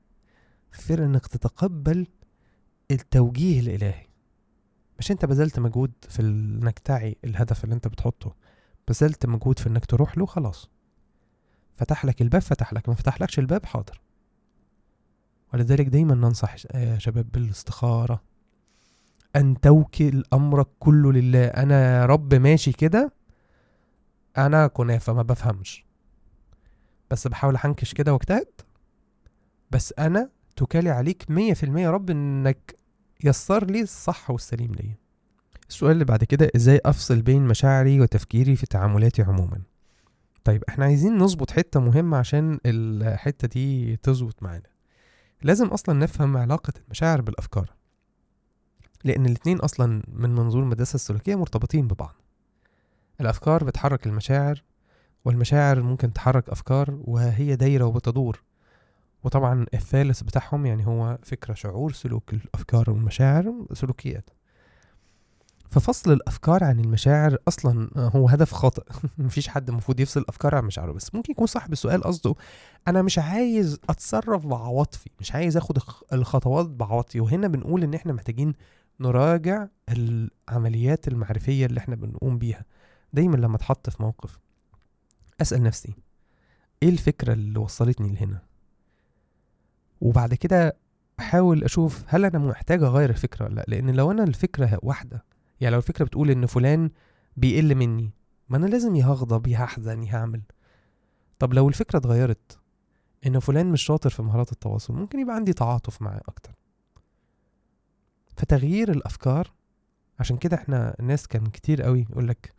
فرق 0.72 1.04
إنك 1.04 1.28
تتقبل 1.28 2.08
التوجيه 2.92 3.60
الإلهي. 3.60 4.08
مش 5.00 5.12
أنت 5.12 5.26
بذلت 5.26 5.60
مجهود 5.60 5.92
في 6.10 6.22
إنك 6.22 6.80
تعي 6.80 7.18
الهدف 7.24 7.64
اللي 7.64 7.76
أنت 7.76 7.88
بتحطه 7.88 8.36
بذلت 8.88 9.26
مجهود 9.26 9.60
في 9.60 9.70
إنك 9.70 9.86
تروح 9.86 10.18
له 10.18 10.26
خلاص 10.26 10.70
فتح 11.76 12.06
لك 12.06 12.22
الباب 12.22 12.42
فتح 12.42 12.74
لك 12.74 12.90
ما 12.90 12.96
فتحلكش 12.96 13.40
الباب 13.40 13.66
حاضر. 13.66 14.02
ولذلك 15.54 15.86
دايما 15.88 16.16
ننصح 16.16 16.56
يا 16.76 16.98
شباب 16.98 17.32
بالاستخارة. 17.32 18.22
أن 19.36 19.60
توكل 19.60 20.24
أمرك 20.34 20.68
كله 20.80 21.14
لله. 21.14 21.46
أنا 21.46 21.96
يا 22.02 22.06
رب 22.06 22.34
ماشي 22.34 22.72
كده 22.72 23.14
أنا 24.38 24.68
كنافة 24.68 25.14
ما 25.14 25.22
بفهمش. 25.22 25.86
بس 27.12 27.28
بحاول 27.28 27.56
أحنكش 27.56 27.94
كده 27.94 28.14
واجتهد. 28.14 28.48
بس 29.72 29.94
أنا 30.00 30.30
توكالي 30.56 30.90
عليك 30.90 31.26
مية 31.32 31.54
في 31.54 31.64
المية 31.64 31.90
رب 31.90 32.10
إنك 32.10 32.76
يسر 33.24 33.66
لي 33.66 33.82
الصح 33.82 34.32
والسليم 34.32 34.72
ليا. 34.72 34.96
السؤال 35.70 35.92
اللي 35.92 36.06
بعد 36.06 36.24
كده 36.24 36.52
إزاي 36.56 36.82
أفصل 36.86 37.22
بين 37.22 37.48
مشاعري 37.48 38.02
وتفكيري 38.02 38.56
في 38.56 38.66
تعاملاتي 38.66 39.22
عموما؟ 39.22 39.62
طيب 40.44 40.64
إحنا 40.70 40.86
عايزين 40.86 41.18
نظبط 41.18 41.52
حتة 41.52 41.80
مهمة 41.80 42.18
عشان 42.18 42.60
الحتة 42.66 43.48
دي 43.48 43.96
تظبط 43.96 44.44
معانا. 44.44 44.70
لازم 45.42 45.68
أصلا 45.68 46.00
نفهم 46.00 46.38
علاقة 46.38 46.74
المشاعر 46.86 47.22
بالأفكار. 47.22 47.74
لأن 49.04 49.26
الاتنين 49.26 49.60
أصلا 49.60 50.04
من 50.08 50.36
منظور 50.36 50.64
المدرسة 50.64 50.96
السلوكية 50.96 51.36
مرتبطين 51.36 51.88
ببعض. 51.88 52.16
الأفكار 53.22 53.64
بتحرك 53.64 54.08
المشاعر 54.08 54.64
والمشاعر 55.26 55.82
ممكن 55.82 56.14
تحرك 56.14 56.50
أفكار 56.50 56.98
وهي 57.02 57.56
دايرة 57.56 57.86
وبتدور. 57.86 58.44
وطبعا 59.24 59.66
الثالث 59.74 60.22
بتاعهم 60.22 60.66
يعني 60.66 60.88
هو 60.88 61.18
فكرة 61.24 61.54
شعور 61.54 61.92
سلوك 61.92 62.34
الأفكار 62.34 62.90
والمشاعر 62.90 63.66
سلوكيات. 63.74 64.30
ففصل 65.70 66.12
الأفكار 66.14 66.64
عن 66.64 66.80
المشاعر 66.80 67.38
أصلا 67.48 67.90
هو 67.98 68.28
هدف 68.30 68.54
خاطئ. 68.54 68.84
مفيش 69.18 69.48
حد 69.48 69.70
المفروض 69.70 70.00
يفصل 70.00 70.20
الافكار 70.20 70.56
عن 70.56 70.64
مشاعره 70.66 70.92
بس 70.92 71.16
ممكن 71.16 71.32
يكون 71.32 71.48
صاحب 71.48 71.72
السؤال 71.74 72.04
قصده 72.04 72.36
أنا 72.88 73.02
مش 73.02 73.20
عايز 73.20 73.80
أتصرف 73.90 74.46
بعواطفي 74.46 75.10
مش 75.20 75.32
عايز 75.36 75.58
الخ- 75.58 76.04
الخطوات 76.14 76.66
بعواطفي. 76.66 77.20
وهنا 77.20 77.48
بنقول 77.48 77.84
إن 77.84 77.94
إحنا 77.94 78.14
محتاجين 78.14 78.54
نراجع 79.00 79.68
العمليات 79.90 81.08
المعرفية 81.08 81.66
اللي 81.66 81.80
إحنا 81.80 81.96
بنقوم 81.96 82.38
بيها. 82.38 82.66
دايما 83.14 83.36
لما 83.36 83.56
اتحط 83.56 83.90
في 83.90 84.04
موقف 84.04 84.40
أسأل 85.42 85.64
نفسي 85.64 85.96
إيه 86.84 86.90
الفكرة 86.90 87.34
اللي 87.34 87.60
وصلتني 87.60 88.10
لهنا؟ 88.10 88.42
وبعد 90.02 90.34
كده 90.34 90.78
أحاول 91.20 91.64
أشوف 91.64 92.04
هل 92.08 92.26
أنا 92.26 92.40
محتاج 92.40 92.84
أغير 92.84 93.10
الفكرة 93.10 93.46
ولا 93.46 93.54
لأ؟ 93.56 93.66
لأن 93.68 93.90
لو 93.90 94.12
أنا 94.12 94.24
الفكرة 94.24 94.80
واحدة 94.84 95.26
يعني 95.62 95.72
لو 95.74 95.78
الفكرة 95.78 96.06
بتقول 96.06 96.30
إن 96.32 96.46
فلان 96.46 96.90
بيقل 97.38 97.76
مني 97.76 98.12
ما 98.50 98.58
أنا 98.58 98.66
لازم 98.66 98.96
يا 98.96 99.06
هغضب 99.06 99.48
يا 99.48 99.64
هحزن 99.64 100.04
يا 100.04 100.16
هعمل. 100.16 100.42
طب 101.40 101.54
لو 101.54 101.70
الفكرة 101.70 102.00
اتغيرت 102.00 102.60
إن 103.28 103.40
فلان 103.40 103.72
مش 103.72 103.82
شاطر 103.82 104.10
في 104.10 104.22
مهارات 104.22 104.52
التواصل 104.52 104.94
ممكن 104.94 105.20
يبقى 105.20 105.36
عندي 105.36 105.54
تعاطف 105.54 106.02
معاه 106.02 106.22
أكتر. 106.28 106.52
فتغيير 108.38 108.92
الأفكار 108.92 109.54
عشان 110.20 110.38
كده 110.38 110.58
إحنا 110.58 110.96
الناس 111.00 111.28
كان 111.28 111.46
كتير 111.46 111.82
قوي 111.82 112.08
يقول 112.10 112.28
لك 112.28 112.54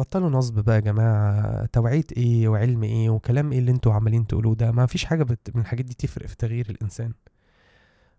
بطلوا 0.00 0.30
نصب 0.30 0.58
بقى 0.60 0.74
يا 0.74 0.80
جماعة 0.80 1.66
توعية 1.66 2.04
إيه 2.16 2.48
وعلم 2.48 2.82
إيه 2.82 3.10
وكلام 3.10 3.52
إيه 3.52 3.58
اللي 3.58 3.70
أنتوا 3.70 3.92
عمالين 3.92 4.26
تقولوه 4.26 4.54
ده؟ 4.54 4.70
ما 4.72 4.86
فيش 4.86 5.04
حاجة 5.04 5.22
بت... 5.22 5.50
من 5.54 5.60
الحاجات 5.60 5.84
دي 5.84 5.94
تفرق 5.94 6.26
في 6.26 6.36
تغيير 6.36 6.66
الإنسان. 6.70 7.12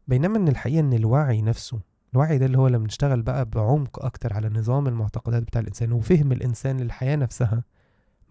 بينما 0.07 0.37
إن 0.37 0.47
الحقيقة 0.47 0.79
إن 0.79 0.93
الوعي 0.93 1.41
نفسه 1.41 1.79
الوعي 2.13 2.37
ده 2.37 2.45
اللي 2.45 2.57
هو 2.57 2.67
لما 2.67 2.85
نشتغل 2.85 3.21
بقى 3.21 3.45
بعمق 3.45 4.05
أكتر 4.05 4.33
على 4.33 4.49
نظام 4.49 4.87
المعتقدات 4.87 5.43
بتاع 5.43 5.61
الإنسان 5.61 5.91
وفهم 5.91 6.31
الإنسان 6.31 6.79
للحياة 6.79 7.15
نفسها 7.15 7.63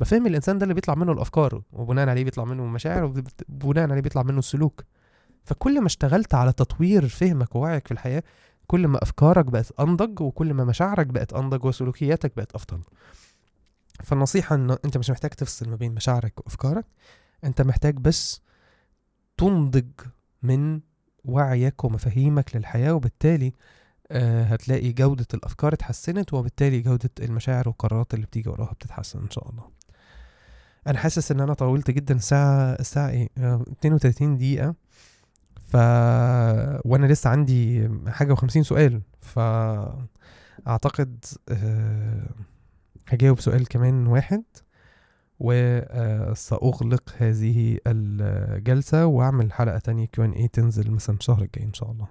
ما 0.00 0.06
فهم 0.06 0.26
الإنسان 0.26 0.58
ده 0.58 0.62
اللي 0.64 0.74
بيطلع 0.74 0.94
منه 0.94 1.12
الأفكار 1.12 1.62
وبناء 1.72 2.08
عليه 2.08 2.24
بيطلع 2.24 2.44
منه 2.44 2.62
المشاعر 2.64 3.04
وبناء 3.48 3.90
عليه 3.90 4.00
بيطلع 4.02 4.22
منه 4.22 4.38
السلوك. 4.38 4.84
فكل 5.44 5.80
ما 5.80 5.86
اشتغلت 5.86 6.34
على 6.34 6.52
تطوير 6.52 7.08
فهمك 7.08 7.56
ووعيك 7.56 7.86
في 7.86 7.92
الحياة 7.92 8.22
كل 8.66 8.86
ما 8.88 9.02
أفكارك 9.02 9.44
بقت 9.44 9.80
أنضج 9.80 10.20
وكل 10.20 10.54
ما 10.54 10.64
مشاعرك 10.64 11.06
بقت 11.06 11.32
أنضج 11.32 11.64
وسلوكياتك 11.64 12.32
بقت 12.36 12.54
أفضل. 12.54 12.80
فالنصيحة 14.04 14.54
ان 14.56 14.70
أنت 14.84 14.96
مش 14.96 15.10
محتاج 15.10 15.30
تفصل 15.30 15.68
ما 15.70 15.76
بين 15.76 15.94
مشاعرك 15.94 16.38
وأفكارك 16.38 16.84
أنت 17.44 17.62
محتاج 17.62 17.94
بس 17.96 18.40
تنضج 19.36 19.90
من 20.42 20.80
وعيك 21.24 21.84
ومفاهيمك 21.84 22.56
للحياة 22.56 22.94
وبالتالي 22.94 23.52
آه، 24.12 24.44
هتلاقي 24.44 24.92
جودة 24.92 25.26
الأفكار 25.34 25.72
اتحسنت 25.74 26.34
وبالتالي 26.34 26.80
جودة 26.80 27.10
المشاعر 27.20 27.68
والقرارات 27.68 28.14
اللي 28.14 28.26
بتيجي 28.26 28.48
وراها 28.50 28.72
بتتحسن 28.72 29.18
إن 29.20 29.30
شاء 29.30 29.50
الله. 29.50 29.64
أنا 30.86 30.98
حاسس 30.98 31.30
إن 31.32 31.40
أنا 31.40 31.54
طولت 31.54 31.90
جدا 31.90 32.14
الساعة 32.14 32.72
الساعة 32.72 33.26
آه، 33.38 33.64
32 33.72 34.36
دقيقة. 34.36 34.74
ف 35.66 35.76
وأنا 36.86 37.06
لسه 37.06 37.30
عندي 37.30 37.88
حاجة 38.08 38.32
وخمسين 38.32 38.62
سؤال 38.62 39.02
فأعتقد 39.20 41.24
آه، 41.48 42.28
هجاوب 43.08 43.40
سؤال 43.40 43.68
كمان 43.68 44.06
واحد 44.06 44.42
وسأغلق 45.40 47.14
هذه 47.16 47.78
الجلسة 47.86 49.06
وأعمل 49.06 49.52
حلقة 49.52 49.78
تانية 49.78 50.06
كيو 50.06 50.24
اي 50.24 50.48
تنزل 50.48 50.90
مثلا 50.90 51.16
الشهر 51.16 51.42
الجاي 51.42 51.64
إن 51.64 51.74
شاء 51.74 51.90
الله. 51.90 52.08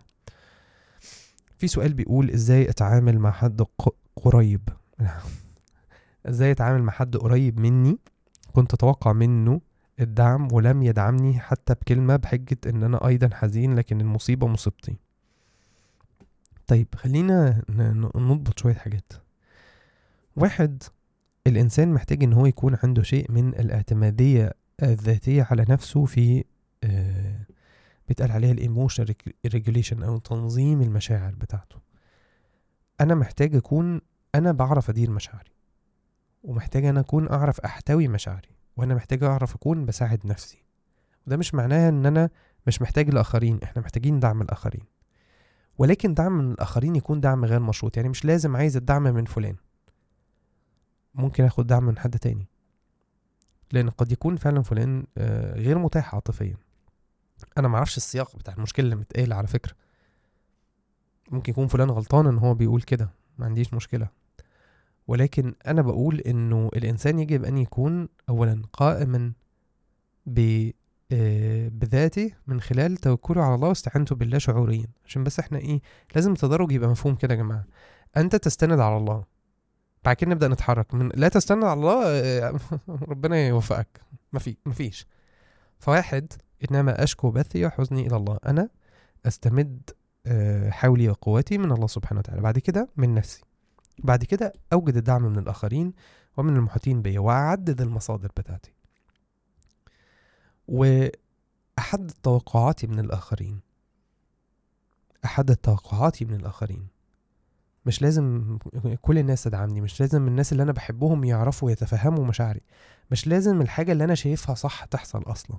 في 1.58 1.68
سؤال 1.68 1.94
بيقول 1.94 2.30
إزاي 2.30 2.70
أتعامل 2.70 3.20
مع 3.20 3.32
حد 3.32 3.66
قريب؟ 4.16 4.70
إزاي 6.30 6.52
أتعامل 6.52 6.84
مع 6.84 6.94
حد 6.94 7.18
قريب 7.18 7.60
مني 7.60 7.98
كنت 8.54 8.74
أتوقع 8.74 9.14
منه 9.14 9.62
الدعم 10.00 10.48
ولم 10.52 10.84
يدعمني 10.84 11.40
حتى 11.40 11.74
بكلمة 11.74 12.16
بحجة 12.16 12.58
إن 12.66 12.84
أنا 12.84 13.08
أيضا 13.08 13.30
حزين 13.36 13.76
لكن 13.76 14.02
المصيبة 14.02 14.48
مصيبتي. 14.48 14.96
طيب 16.68 16.88
خلينا 16.96 17.64
نضبط 18.16 18.60
شوية 18.60 18.74
حاجات. 18.74 19.14
واحد 20.40 20.84
الإنسان 21.48 21.94
محتاج 21.94 22.24
إن 22.24 22.34
هو 22.34 22.46
يكون 22.46 22.78
عنده 22.84 23.04
شيء 23.04 23.32
من 23.32 23.48
الاعتمادية 23.48 24.54
الذاتية 24.84 25.48
على 25.52 25.66
نفسه 25.70 26.06
في 26.06 26.44
آه 26.84 27.46
بيتقال 28.08 28.32
عليها 28.32 28.52
ال 28.52 28.58
emotion 28.59 29.06
regulation 29.46 30.04
أو 30.04 30.18
تنظيم 30.18 30.82
المشاعر 30.82 31.36
بتاعته. 31.36 31.76
أنا 33.02 33.16
محتاج 33.16 33.56
أكون 33.56 34.02
أنا 34.36 34.52
بعرف 34.52 34.90
أدير 34.90 35.12
مشاعري 35.12 35.52
ومحتاج 36.44 36.86
أنا 36.86 37.00
أكون 37.00 37.30
أعرف 37.30 37.60
أحتوي 37.60 38.08
مشاعري 38.08 38.50
وأنا 38.78 38.96
محتاج 38.96 39.24
أعرف 39.24 39.56
أكون 39.56 39.86
بساعد 39.86 40.26
نفسي. 40.26 40.64
وده 41.28 41.38
مش 41.38 41.54
معناها 41.54 41.90
إن 41.90 42.06
أنا 42.06 42.30
مش 42.68 42.82
محتاج 42.82 43.10
الآخرين 43.10 43.60
إحنا 43.64 43.82
محتاجين 43.82 44.20
دعم 44.20 44.42
الآخرين. 44.42 44.84
ولكن 45.78 46.14
دعم 46.14 46.32
من 46.32 46.52
الآخرين 46.52 46.96
يكون 46.96 47.20
دعم 47.20 47.46
غير 47.46 47.60
مشروط 47.60 47.98
يعني 47.98 48.10
مش 48.10 48.26
لازم 48.26 48.56
عايز 48.56 48.78
الدعم 48.78 49.04
من 49.04 49.26
فلان. 49.26 49.56
ممكن 51.16 51.44
آخد 51.44 51.68
دعم 51.68 51.84
من 51.84 51.98
حد 51.98 52.20
تاني. 52.20 52.48
لأن 53.72 53.90
قد 53.90 54.12
يكون 54.12 54.36
فعلا 54.36 54.62
فلان 54.62 55.06
آه، 55.18 55.56
غير 55.56 55.78
متاح 55.78 56.16
عاطفيا. 56.16 56.58
أنا 57.58 57.68
معرفش 57.68 57.98
السياق 57.98 58.36
بتاع 58.36 58.54
المشكلة 58.54 58.84
اللي 58.84 58.96
متقال 58.96 59.34
على 59.34 59.48
فكرة. 59.48 59.74
ممكن 61.32 61.52
يكون 61.52 61.68
فلان 61.68 61.90
غلطان 61.90 62.28
إن 62.28 62.38
هو 62.38 62.54
بيقول 62.54 62.82
كده. 62.82 63.10
ما 63.38 63.46
عنديش 63.46 63.74
مشكلة. 63.74 64.08
ولكن 65.08 65.56
أنا 65.68 65.82
بقول 65.82 66.20
إنه 66.20 66.70
الإنسان 66.76 67.20
يجب 67.20 67.46
أن 67.46 67.58
يكون 67.58 68.10
اولا 68.30 68.62
قائما 68.74 69.34
ب 70.26 70.70
آه، 71.12 71.68
بذاته 71.70 72.32
من 72.48 72.62
خلال 72.62 72.98
توكله 72.98 73.44
على 73.44 73.56
الله 73.56 73.68
واستعانته 73.68 74.16
بالله 74.16 74.38
شعوريا. 74.38 74.88
عشان 75.06 75.24
بس 75.24 75.40
إحنا 75.40 75.58
إيه 75.58 75.82
لازم 76.16 76.32
التدرج 76.32 76.72
يبقى 76.72 76.90
مفهوم 76.90 77.16
كده 77.16 77.34
يا 77.34 77.40
جماعة. 77.40 77.66
أنت 78.18 78.36
تستند 78.36 78.80
على 78.80 78.98
الله. 78.98 79.24
بعد 80.06 80.16
كده 80.16 80.32
نبدأ 80.32 80.48
نتحرك. 80.48 80.94
من 80.94 81.10
لا 81.16 81.28
تستند 81.28 81.64
على 81.64 81.74
الله 81.74 82.04
آه، 82.06 82.60
ربنا 83.12 83.48
يوفقك. 83.48 84.02
ما 84.34 84.40
في 84.40 84.58
مفيش 84.66 85.08
فواحد 85.80 86.34
إنما 86.72 87.04
أشكو 87.04 87.32
بثي 87.32 87.66
وحزني 87.66 88.08
إلى 88.08 88.16
الله. 88.16 88.40
أنا 88.46 88.70
أستمد 89.26 89.90
آه، 90.26 90.70
حولي 90.70 91.10
وقوتي 91.10 91.58
من 91.58 91.72
الله 91.72 91.88
سبحانه 91.88 92.20
وتعالى. 92.20 92.42
بعد 92.42 92.60
كده 92.60 92.90
من 92.98 93.14
نفسي. 93.14 93.42
بعد 94.04 94.24
كده 94.24 94.54
أوجد 94.74 94.98
الدعم 94.98 95.22
من 95.22 95.40
الآخرين 95.40 95.94
ومن 96.38 96.56
المحيطين 96.56 97.02
بيا 97.02 97.20
وأعدد 97.20 97.82
المصادر 97.82 98.32
بتاعتي. 98.38 98.74
واحدد 100.68 102.12
توقعاتي 102.24 102.88
من 102.88 103.00
الآخرين. 103.00 103.60
احدد 105.26 105.56
توقعاتي 105.56 106.26
من 106.26 106.34
الآخرين. 106.34 106.88
مش 107.86 108.02
لازم 108.02 108.58
كل 109.02 109.18
الناس 109.18 109.44
تدعمني 109.44 109.82
مش 109.82 110.00
لازم 110.00 110.28
الناس 110.28 110.52
اللي 110.52 110.64
أنا 110.64 110.72
بحبهم 110.72 111.24
يعرفوا 111.24 111.68
ويتفهموا 111.68 112.26
مشاعري 112.26 112.62
مش 113.12 113.28
لازم 113.28 113.62
الحاجة 113.62 113.92
اللي 113.92 114.04
أنا 114.04 114.16
شايفها 114.16 114.56
صح 114.56 114.86
تحصل 114.86 115.24
أصلا. 115.28 115.58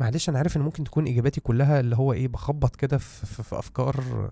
معلش 0.00 0.28
أنا 0.28 0.38
عارف 0.38 0.56
إن 0.56 0.62
ممكن 0.62 0.84
تكون 0.84 1.08
إجاباتي 1.08 1.40
كلها 1.40 1.80
اللي 1.80 1.96
هو 1.96 2.12
إيه 2.12 2.28
بخبط 2.28 2.76
كده 2.76 2.98
في, 2.98 3.26
في, 3.26 3.42
في 3.42 3.58
أفكار 3.58 4.30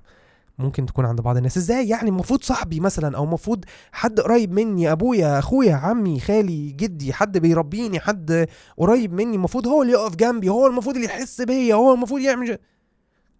ممكن 0.58 0.86
تكون 0.86 1.04
عند 1.04 1.20
بعض 1.20 1.36
الناس. 1.36 1.56
إزاي؟ 1.56 1.88
يعني 1.88 2.08
المفروض 2.08 2.42
صاحبي 2.42 2.80
مثلا 2.80 3.16
أو 3.16 3.24
المفروض 3.24 3.64
حد 3.92 4.20
قريب 4.20 4.52
مني 4.52 4.92
أبويا 4.92 5.38
أخويا 5.38 5.74
عمي 5.74 6.20
خالي 6.20 6.70
جدي 6.72 7.12
حد 7.12 7.38
بيربيني 7.38 8.00
حد 8.00 8.48
قريب 8.76 9.12
مني 9.12 9.36
المفروض 9.36 9.66
هو 9.66 9.82
اللي 9.82 9.92
يقف 9.92 10.16
جنبي 10.16 10.48
هو 10.48 10.66
المفروض 10.66 10.94
اللي 10.94 11.06
يحس 11.06 11.40
بيا 11.40 11.74
هو 11.74 11.94
المفروض 11.94 12.20
يعمل 12.20 12.58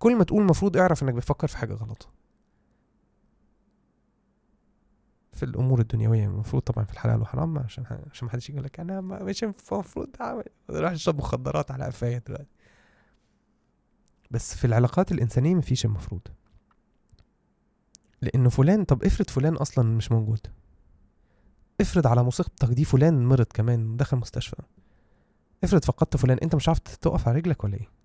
كل 0.05 0.17
ما 0.17 0.25
تقول 0.25 0.43
المفروض 0.43 0.77
اعرف 0.77 1.03
انك 1.03 1.15
بتفكر 1.15 1.47
في 1.47 1.57
حاجة 1.57 1.75
غلط. 1.75 2.09
في 5.33 5.43
الأمور 5.43 5.81
الدنيوية 5.81 6.25
المفروض 6.25 6.63
طبعا 6.63 6.85
في 6.85 6.93
الحلال 6.93 7.19
والحرام 7.19 7.59
عشان 7.59 7.85
عشان 8.11 8.27
ما 8.27 8.33
حدش 8.33 8.51
يقول 8.51 8.65
لك 8.65 8.81
أنا 8.81 9.01
مش 9.01 9.45
المفروض 9.45 10.09
أعمل. 10.21 10.45
راح 10.71 10.93
اشرب 10.93 11.19
مخدرات 11.19 11.71
على 11.71 11.85
قفايا 11.85 12.19
دلوقتي. 12.27 12.55
بس 14.31 14.57
في 14.57 14.65
العلاقات 14.67 15.13
الإنسانية 15.13 15.55
مفيش 15.55 15.85
المفروض. 15.85 16.23
لأنه 18.23 18.51
فلان 18.51 18.85
طب 18.85 19.05
افرض 19.05 19.31
فلان 19.31 19.55
أصلا 19.57 19.97
مش 19.97 20.13
موجود. 20.13 20.47
افرض 21.81 22.07
على 22.07 22.23
مصيبتك 22.23 22.69
دي 22.69 22.85
فلان 22.85 23.25
مرض 23.25 23.47
كمان 23.55 23.97
دخل 23.97 24.17
مستشفى. 24.17 24.63
افرض 25.65 25.85
فقدت 25.85 26.17
فلان 26.17 26.39
أنت 26.39 26.55
مش 26.55 26.69
عارف 26.69 26.79
تقف 26.79 27.29
على 27.29 27.39
رجلك 27.39 27.65
ولا 27.65 27.75
إيه؟ 27.77 28.04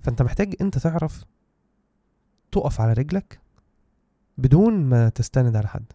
فأنت 0.00 0.22
محتاج 0.22 0.54
أنت 0.60 0.78
تعرف 0.78 1.24
تقف 2.52 2.80
على 2.80 2.92
رجلك 2.92 3.40
بدون 4.38 4.84
ما 4.84 5.08
تستند 5.08 5.56
على 5.56 5.68
حد. 5.68 5.92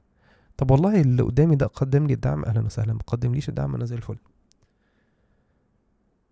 طب 0.57 0.71
والله 0.71 1.01
اللي 1.01 1.23
قدامي 1.23 1.55
ده 1.55 1.65
قدم 1.65 2.07
لي 2.07 2.13
الدعم 2.13 2.45
أهلا 2.45 2.65
وسهلا 2.65 2.93
ما 2.93 2.99
قدمليش 3.07 3.49
الدعم؟ 3.49 3.75
أنا 3.75 3.85
زي 3.85 3.95
الفل. 3.95 4.17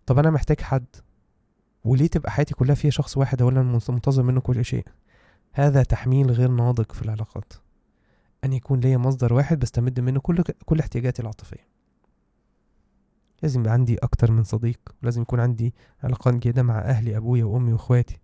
طب 0.06 0.18
أنا 0.18 0.30
محتاج 0.30 0.60
حد 0.60 0.86
وليه 1.84 2.06
تبقى 2.06 2.30
حياتي 2.30 2.54
كلها 2.54 2.74
فيها 2.74 2.90
شخص 2.90 3.16
واحد 3.16 3.42
هو 3.42 3.48
اللي 3.48 3.60
أنا 3.60 3.80
منتظر 3.88 4.22
منه 4.22 4.40
كل 4.40 4.64
شيء؟ 4.64 4.84
هذا 5.52 5.82
تحميل 5.82 6.30
غير 6.30 6.50
ناضج 6.50 6.92
في 6.92 7.02
العلاقات. 7.02 7.52
أن 8.44 8.52
يكون 8.52 8.80
ليا 8.80 8.96
مصدر 8.96 9.34
واحد 9.34 9.58
بستمد 9.58 10.00
منه 10.00 10.20
كل 10.20 10.42
كل 10.42 10.80
احتياجاتي 10.80 11.22
العاطفية. 11.22 11.73
لازم 13.42 13.60
يبقى 13.60 13.72
عندي 13.72 13.96
أكتر 13.98 14.30
من 14.30 14.44
صديق 14.44 14.80
ولازم 15.02 15.22
يكون 15.22 15.40
عندي 15.40 15.74
علاقات 16.02 16.34
جيدة 16.34 16.62
مع 16.62 16.78
أهلي 16.78 17.16
أبويا 17.16 17.44
وأمي 17.44 17.72
وأخواتي. 17.72 18.18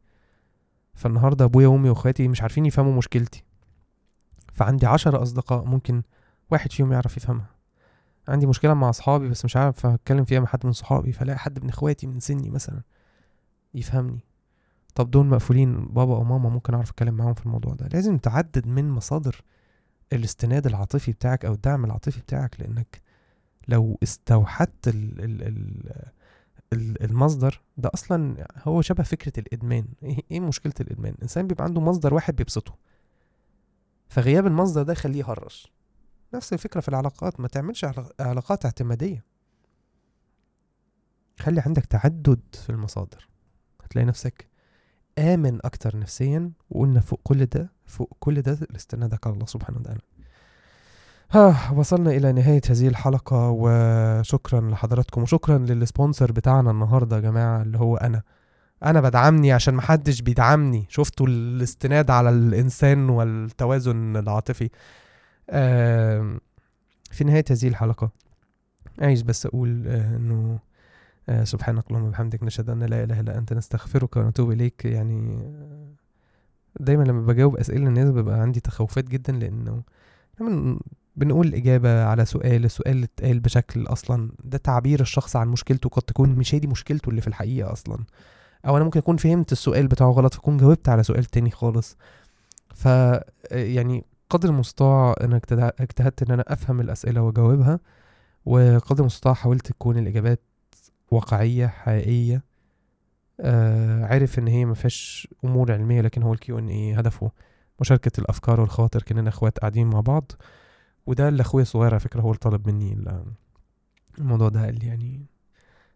فالنهاردة 0.95 1.45
أبويا 1.45 1.67
وأمي 1.67 1.89
وأخواتي 1.89 2.29
مش 2.29 2.43
عارفين 2.43 2.67
يفهموا 2.67 2.93
مشكلتي. 2.93 3.45
فعندي 4.53 4.87
عشرة 4.87 5.23
أصدقاء 5.23 5.65
ممكن 5.65 6.03
واحد 6.51 6.73
فيهم 6.73 6.93
يعرف 6.93 7.17
يفهمها. 7.17 7.51
عندي 8.29 8.47
مشكلة 8.47 8.75
مع 8.75 8.91
أصحابي 8.91 9.29
بس 9.29 9.45
مش 9.45 9.57
عارف 9.57 9.87
أتكلم 9.87 10.25
فيها 10.25 10.41
مع 10.41 10.47
حد 10.47 10.67
من 10.67 10.73
صحابي 10.73 11.13
فلاقي 11.13 11.39
حد 11.39 11.63
من 11.65 11.69
إخواتي 11.69 12.07
من 12.07 12.21
سني 12.21 12.51
مثلا 12.51 12.83
يفهمني. 13.75 14.25
طب 14.95 15.11
دول 15.11 15.27
مقفولين 15.27 15.85
بابا 15.85 16.15
أو 16.15 16.25
ماما 16.25 16.49
ممكن 16.49 16.75
أعرف 16.75 16.91
أتكلم 16.91 17.15
معاهم 17.15 17.35
في 17.35 17.47
الموضوع 17.47 17.75
ده. 17.75 17.89
لازم 17.89 18.19
تعدد 18.19 18.67
من 18.67 18.91
مصادر 18.91 19.43
الاستناد 20.13 20.67
العاطفي 20.67 21.13
بتاعك 21.13 21.45
أو 21.45 21.53
الدعم 21.53 21.85
العاطفي 21.85 22.21
بتاعك 22.21 22.61
لأنك 22.61 23.01
لو 23.71 23.99
استوحدت 24.03 24.89
ال 24.89 25.21
ال 25.25 25.43
ال 25.43 25.93
ال 26.73 27.03
المصدر 27.05 27.61
ده 27.77 27.91
أصلا 27.95 28.47
هو 28.63 28.83
شبه 28.83 29.03
فكرة 29.03 29.41
الإدمان. 29.41 29.89
إيه 30.03 30.19
إيه 30.31 30.41
مشكلة 30.41 30.73
الإدمان؟ 30.81 31.13
الانسان 31.13 31.47
بيبقى 31.47 31.65
عنده 31.65 31.81
مصدر 31.81 32.15
واحد 32.15 32.37
بيبسطه. 32.37 32.75
فغياب 34.09 34.47
المصدر 34.47 34.83
ده 34.83 34.93
يخليه 34.93 35.19
يهرش. 35.19 35.73
نفس 36.35 36.53
الفكرة 36.53 36.81
في 36.81 36.89
العلاقات 36.89 37.41
ما 37.41 37.49
تعملش 37.49 37.85
علا- 37.85 38.13
علاقات 38.21 38.65
اعتمادية. 38.65 39.25
خلي 41.41 41.61
عندك 41.61 41.85
تعدد 41.87 42.41
في 42.53 42.71
المصادر. 42.71 43.29
هتلاقي 43.83 44.07
نفسك 44.07 44.49
آمن 45.19 45.59
أكتر 45.67 45.97
نفسيا 45.99 46.53
وقلنا 46.71 47.01
فوق 47.01 47.21
كل 47.23 47.47
ده 47.47 47.73
فوق 47.87 48.17
كل 48.21 48.43
ده 48.43 48.53
الاستنادك 48.53 49.27
على 49.27 49.35
الله 49.35 49.47
سبحانه 49.47 49.79
وتعالى. 49.79 50.01
ها 51.33 51.71
وصلنا 51.77 52.11
إلى 52.11 52.33
نهاية 52.33 52.61
هذه 52.71 52.89
الحلقة 52.89 53.51
وشكرا 53.51 54.61
لحضراتكم 54.71 55.23
وشكرا 55.23 55.59
للسبونسر 55.59 56.33
بتاعنا 56.33 56.71
النهاردة 56.71 57.17
يا 57.17 57.21
جماعة 57.21 57.63
اللي 57.63 57.79
هو 57.79 57.97
أنا. 57.97 58.23
أنا 58.85 59.01
بدعمني 59.01 59.53
عشان 59.53 59.75
محدش 59.75 60.21
بيدعمني. 60.21 60.87
شفتوا 60.89 61.27
الاستناد 61.27 62.11
على 62.11 62.31
الإنسان 62.31 63.09
والتوازن 63.09 64.17
العاطفي. 64.17 64.71
آم، 65.51 66.41
في 67.11 67.25
نهاية 67.25 67.45
هذه 67.51 67.69
الحلقة 67.69 68.11
عايز 69.01 69.23
بس 69.23 69.47
أقول 69.47 69.85
آه، 69.89 70.17
إنه 70.17 70.59
آه، 71.29 71.45
سبحانك 71.45 71.85
اللهم 71.91 72.05
وبحمدك 72.05 72.43
نشهد 72.43 72.71
أن 72.71 72.83
لا 72.83 73.05
إله 73.05 73.21
إلا 73.21 73.39
أنت 73.39 73.53
نستغفرك 73.53 74.17
ونتوب 74.17 74.51
إليك. 74.53 74.85
يعني 74.85 75.35
آه، 75.45 75.87
دايما 76.81 77.03
لما 77.03 77.27
بجاوب 77.27 77.57
أسئلة 77.57 77.87
الناس 77.89 78.11
ببقى 78.11 78.41
عندي 78.41 78.61
تخوفات 78.61 79.05
جدا 79.09 79.33
لما 79.33 79.83
بنقول 81.21 81.47
الإجابة 81.47 82.05
على 82.05 82.25
سؤال 82.25 82.65
السؤال 82.65 83.03
اتقال 83.03 83.41
بشكل 83.41 83.87
أصلا 83.87 84.31
ده 84.45 84.59
تعبير 84.59 85.01
الشخص 85.01 85.37
عن 85.37 85.49
مشكلته 85.49 85.89
قد 85.89 86.03
تكون 86.03 86.29
مش 86.31 86.55
هي 86.55 86.59
دي 86.59 86.67
مشكلته 86.67 87.11
اللي 87.11 87.21
في 87.21 87.27
الحقيقة 87.29 87.73
أصلا. 87.73 87.99
أو 88.67 88.77
أنا 88.77 88.85
ممكن 88.85 88.99
أكون 89.01 89.17
فهمت 89.17 89.53
السؤال 89.53 89.87
بتاعه 89.89 90.11
غلط 90.11 90.35
فأكون 90.35 90.57
جاوبت 90.57 90.89
على 90.89 91.03
سؤال 91.03 91.25
تاني 91.25 91.51
خالص. 91.51 91.97
ف 92.75 92.85
يعني 93.53 94.05
قدر 94.31 94.49
المستطاع 94.49 95.15
اجتهد- 95.21 95.73
اجتهدت 95.81 96.23
إن 96.23 96.31
أنا 96.33 96.45
أفهم 96.49 96.81
الأسئلة 96.81 97.23
وأجاوبها 97.23 97.81
وقدر 98.47 99.01
المستطاع 99.01 99.35
حاولت 99.35 99.67
تكون 99.67 99.99
الإجابات 99.99 100.41
واقعية 101.11 101.67
حقيقية 101.67 102.43
آه 103.41 104.05
عارف 104.05 104.39
إن 104.39 104.49
هي 104.49 104.65
ما 104.65 104.75
فيهاش 104.75 105.29
أمور 105.45 105.73
علمية 105.73 106.01
لكن 106.01 106.23
هو 106.23 106.33
الكيو 106.33 106.59
ان 106.59 106.69
اي 106.69 106.95
هدفه 106.95 107.31
مشاركة 107.81 108.21
الأفكار 108.21 108.61
والخواطر 108.61 109.03
كأننا 109.03 109.29
إخوات 109.29 109.59
قاعدين 109.59 109.87
مع 109.91 110.01
بعض. 110.01 110.33
وده 111.11 111.29
اللي 111.29 111.41
أخويا 111.43 111.63
الصغير 111.63 111.91
على 111.91 112.01
فكرة 112.01 112.21
هو 112.21 112.29
اللي 112.29 112.39
طلب 112.39 112.69
مني 112.69 112.93
ال- 112.93 113.25
الموضوع 114.19 114.49
ده 114.49 114.65
قال 114.65 114.79
لي 114.79 114.87
يعني 114.87 115.27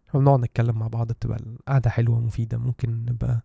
إحنا 0.09 0.19
بنقعد 0.19 0.39
نتكلم 0.39 0.79
مع 0.79 0.87
بعض 0.87 1.07
بتبقى 1.11 1.37
القعدة 1.39 1.89
حلوة 1.89 2.17
ومفيده 2.17 2.57
ممكن 2.57 3.05
نبقى 3.05 3.41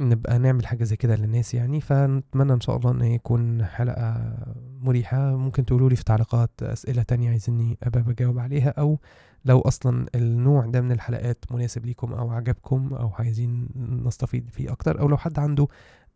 نبقى 0.00 0.38
نعمل 0.38 0.66
حاجة 0.66 0.84
زي 0.84 0.96
كده 0.96 1.16
للناس 1.16 1.54
يعني 1.54 1.80
فنتمنى 1.80 2.52
إن 2.52 2.60
شاء 2.60 2.76
الله 2.76 2.90
إن 2.90 3.02
يكون 3.02 3.64
حلقة 3.64 4.36
مريحة. 4.80 5.36
ممكن 5.36 5.64
تقولوا 5.64 5.90
لي 5.90 5.96
في 5.96 6.04
تعليقات 6.04 6.50
أسئلة 6.62 7.02
تانية 7.02 7.30
عايزيني 7.30 7.78
أبقى 7.82 8.02
بجاوب 8.02 8.38
عليها 8.38 8.68
أو 8.68 8.98
لو 9.44 9.60
أصلا 9.60 10.06
النوع 10.14 10.66
ده 10.66 10.80
من 10.80 10.92
الحلقات 10.92 11.44
مناسب 11.50 11.86
ليكم 11.86 12.12
أو 12.12 12.30
عجبكم 12.30 12.94
أو 12.94 13.10
عايزين 13.14 13.68
نستفيد 14.04 14.50
فيه 14.50 14.72
أكتر 14.72 15.00
أو 15.00 15.08
لو 15.08 15.16
حد 15.16 15.38
عنده 15.38 15.66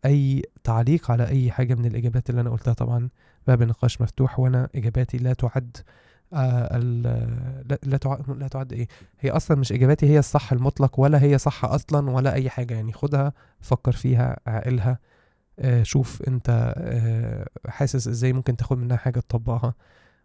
أي 0.05 0.41
تعليق 0.63 1.11
على 1.11 1.27
أي 1.27 1.51
حاجة 1.51 1.75
من 1.75 1.85
الإجابات 1.85 2.29
اللي 2.29 2.41
أنا 2.41 2.49
قلتها. 2.49 2.73
طبعا 2.73 3.09
باب 3.47 3.61
النقاش 3.61 4.01
مفتوح 4.01 4.39
وأنا 4.39 4.69
إجاباتي 4.75 5.17
لا 5.17 5.33
تعد 5.33 5.77
آه 6.33 6.77
لا 6.77 7.79
لا 7.83 7.97
تعد, 7.97 8.29
لا 8.29 8.47
تعد 8.47 8.73
إيه؟ 8.73 8.87
هي 9.19 9.29
أصلا 9.31 9.57
مش 9.57 9.71
إجاباتي 9.71 10.05
هي 10.09 10.19
الصح 10.19 10.51
المطلق 10.53 10.99
ولا 10.99 11.21
هي 11.23 11.37
صح 11.37 11.65
أصلا 11.65 12.09
ولا 12.11 12.33
أي 12.33 12.49
حاجة. 12.49 12.73
يعني 12.73 12.93
خدها 12.93 13.33
فكر 13.59 13.91
فيها 13.91 14.37
عقلها 14.47 14.99
آه 15.59 15.83
شوف 15.83 16.21
أنت 16.27 16.73
آه 16.77 17.47
حاسس 17.69 18.07
إزاي 18.07 18.33
ممكن 18.33 18.55
تاخد 18.57 18.77
منها 18.77 18.97
حاجة 18.97 19.19
تطبقها 19.19 19.73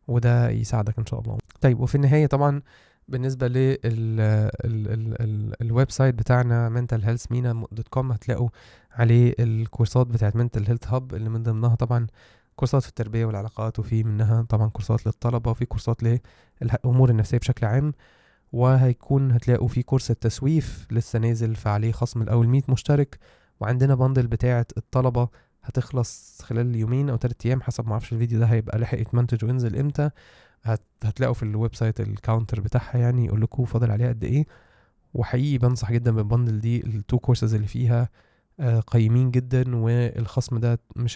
وده 0.09 0.49
يساعدك 0.51 0.99
إن 0.99 1.07
شاء 1.07 1.21
الله. 1.21 1.39
طيب 1.61 1.81
وفي 1.81 1.95
النهاية 1.95 2.27
طبعا 2.27 2.63
بالنسبة 3.09 3.49
لل 3.49 3.57
ال 3.85 4.21
ال 4.65 5.23
ال 5.23 5.55
ال 5.63 5.91
website 5.91 6.15
بتاعنا 6.15 6.71
mentalhealthmina.com 6.71 8.13
هتلاقوا 8.13 8.49
عليه 8.93 9.35
الكورسات 9.39 10.07
بتاعت 10.07 10.37
mental 10.37 10.61
health 10.69 10.91
hub 10.91 11.15
اللي 11.15 11.29
من 11.31 11.43
ضمنها 11.43 11.75
طبعا 11.75 12.07
كورسات 12.57 12.83
في 12.83 12.89
التربية 12.89 13.25
والعلاقات 13.25 13.79
وفي 13.79 14.05
منها 14.05 14.43
طبعا 14.43 14.69
كورسات 14.69 15.07
للطلبة 15.07 15.51
وفي 15.51 15.65
كورسات 15.65 16.03
للامور 16.63 17.11
النفسية 17.11 17.39
بشكل 17.39 17.67
عام. 17.67 17.93
وهيكون 18.53 19.33
هتلاقوا 19.33 19.69
في 19.69 19.83
كورس 19.83 20.11
التسويف 20.11 20.87
لسه 20.91 21.19
نازل 21.19 21.55
فعليه 21.57 21.93
خصم 21.93 22.23
الأول 22.23 22.49
100 22.49 22.63
مشترك. 22.69 23.19
وعندنا 23.61 23.95
bundle 23.95 24.27
بتاعه 24.27 24.67
الطلبة 24.77 25.29
هتخلص 25.65 26.43
خلال 26.43 26.77
يومين 26.77 27.11
أو 27.11 27.17
ثلاث 27.17 27.37
أيام 27.47 27.63
حسب 27.63 27.87
ما 27.87 27.93
أعرفش 27.93 28.13
الفيديو 28.13 28.39
ده 28.39 28.47
هيبقى 28.47 28.79
لحق 28.79 28.99
يتمنتج 29.01 29.45
وينزل 29.45 29.77
إمتى. 29.77 30.11
هت... 30.75 30.83
هتلاقوا 31.05 31.35
في 31.35 31.43
ال 31.43 31.75
website 31.75 32.01
ال 32.01 32.08
counter 32.08 32.61
بتاعها 32.61 32.99
يعني 32.99 33.27
يقول 33.27 33.41
لكم 33.41 33.65
فاضل 33.65 33.91
عليها 33.91 34.09
قد 34.09 34.25
إيه. 34.25 34.47
وحقيقي 35.15 35.59
بنصح 35.59 35.93
جدا 35.93 36.11
بال 36.11 36.23
bundle 36.23 36.61
دي 36.61 36.87
ال 36.87 36.95
two 36.95 37.19
courses 37.19 37.55
اللي 37.55 37.67
فيها 37.67 38.09
آه، 38.61 38.81
قيمين 38.81 39.31
جدا 39.31 39.77
والخصم 39.77 40.59
ده 40.59 40.79
مش 40.97 41.15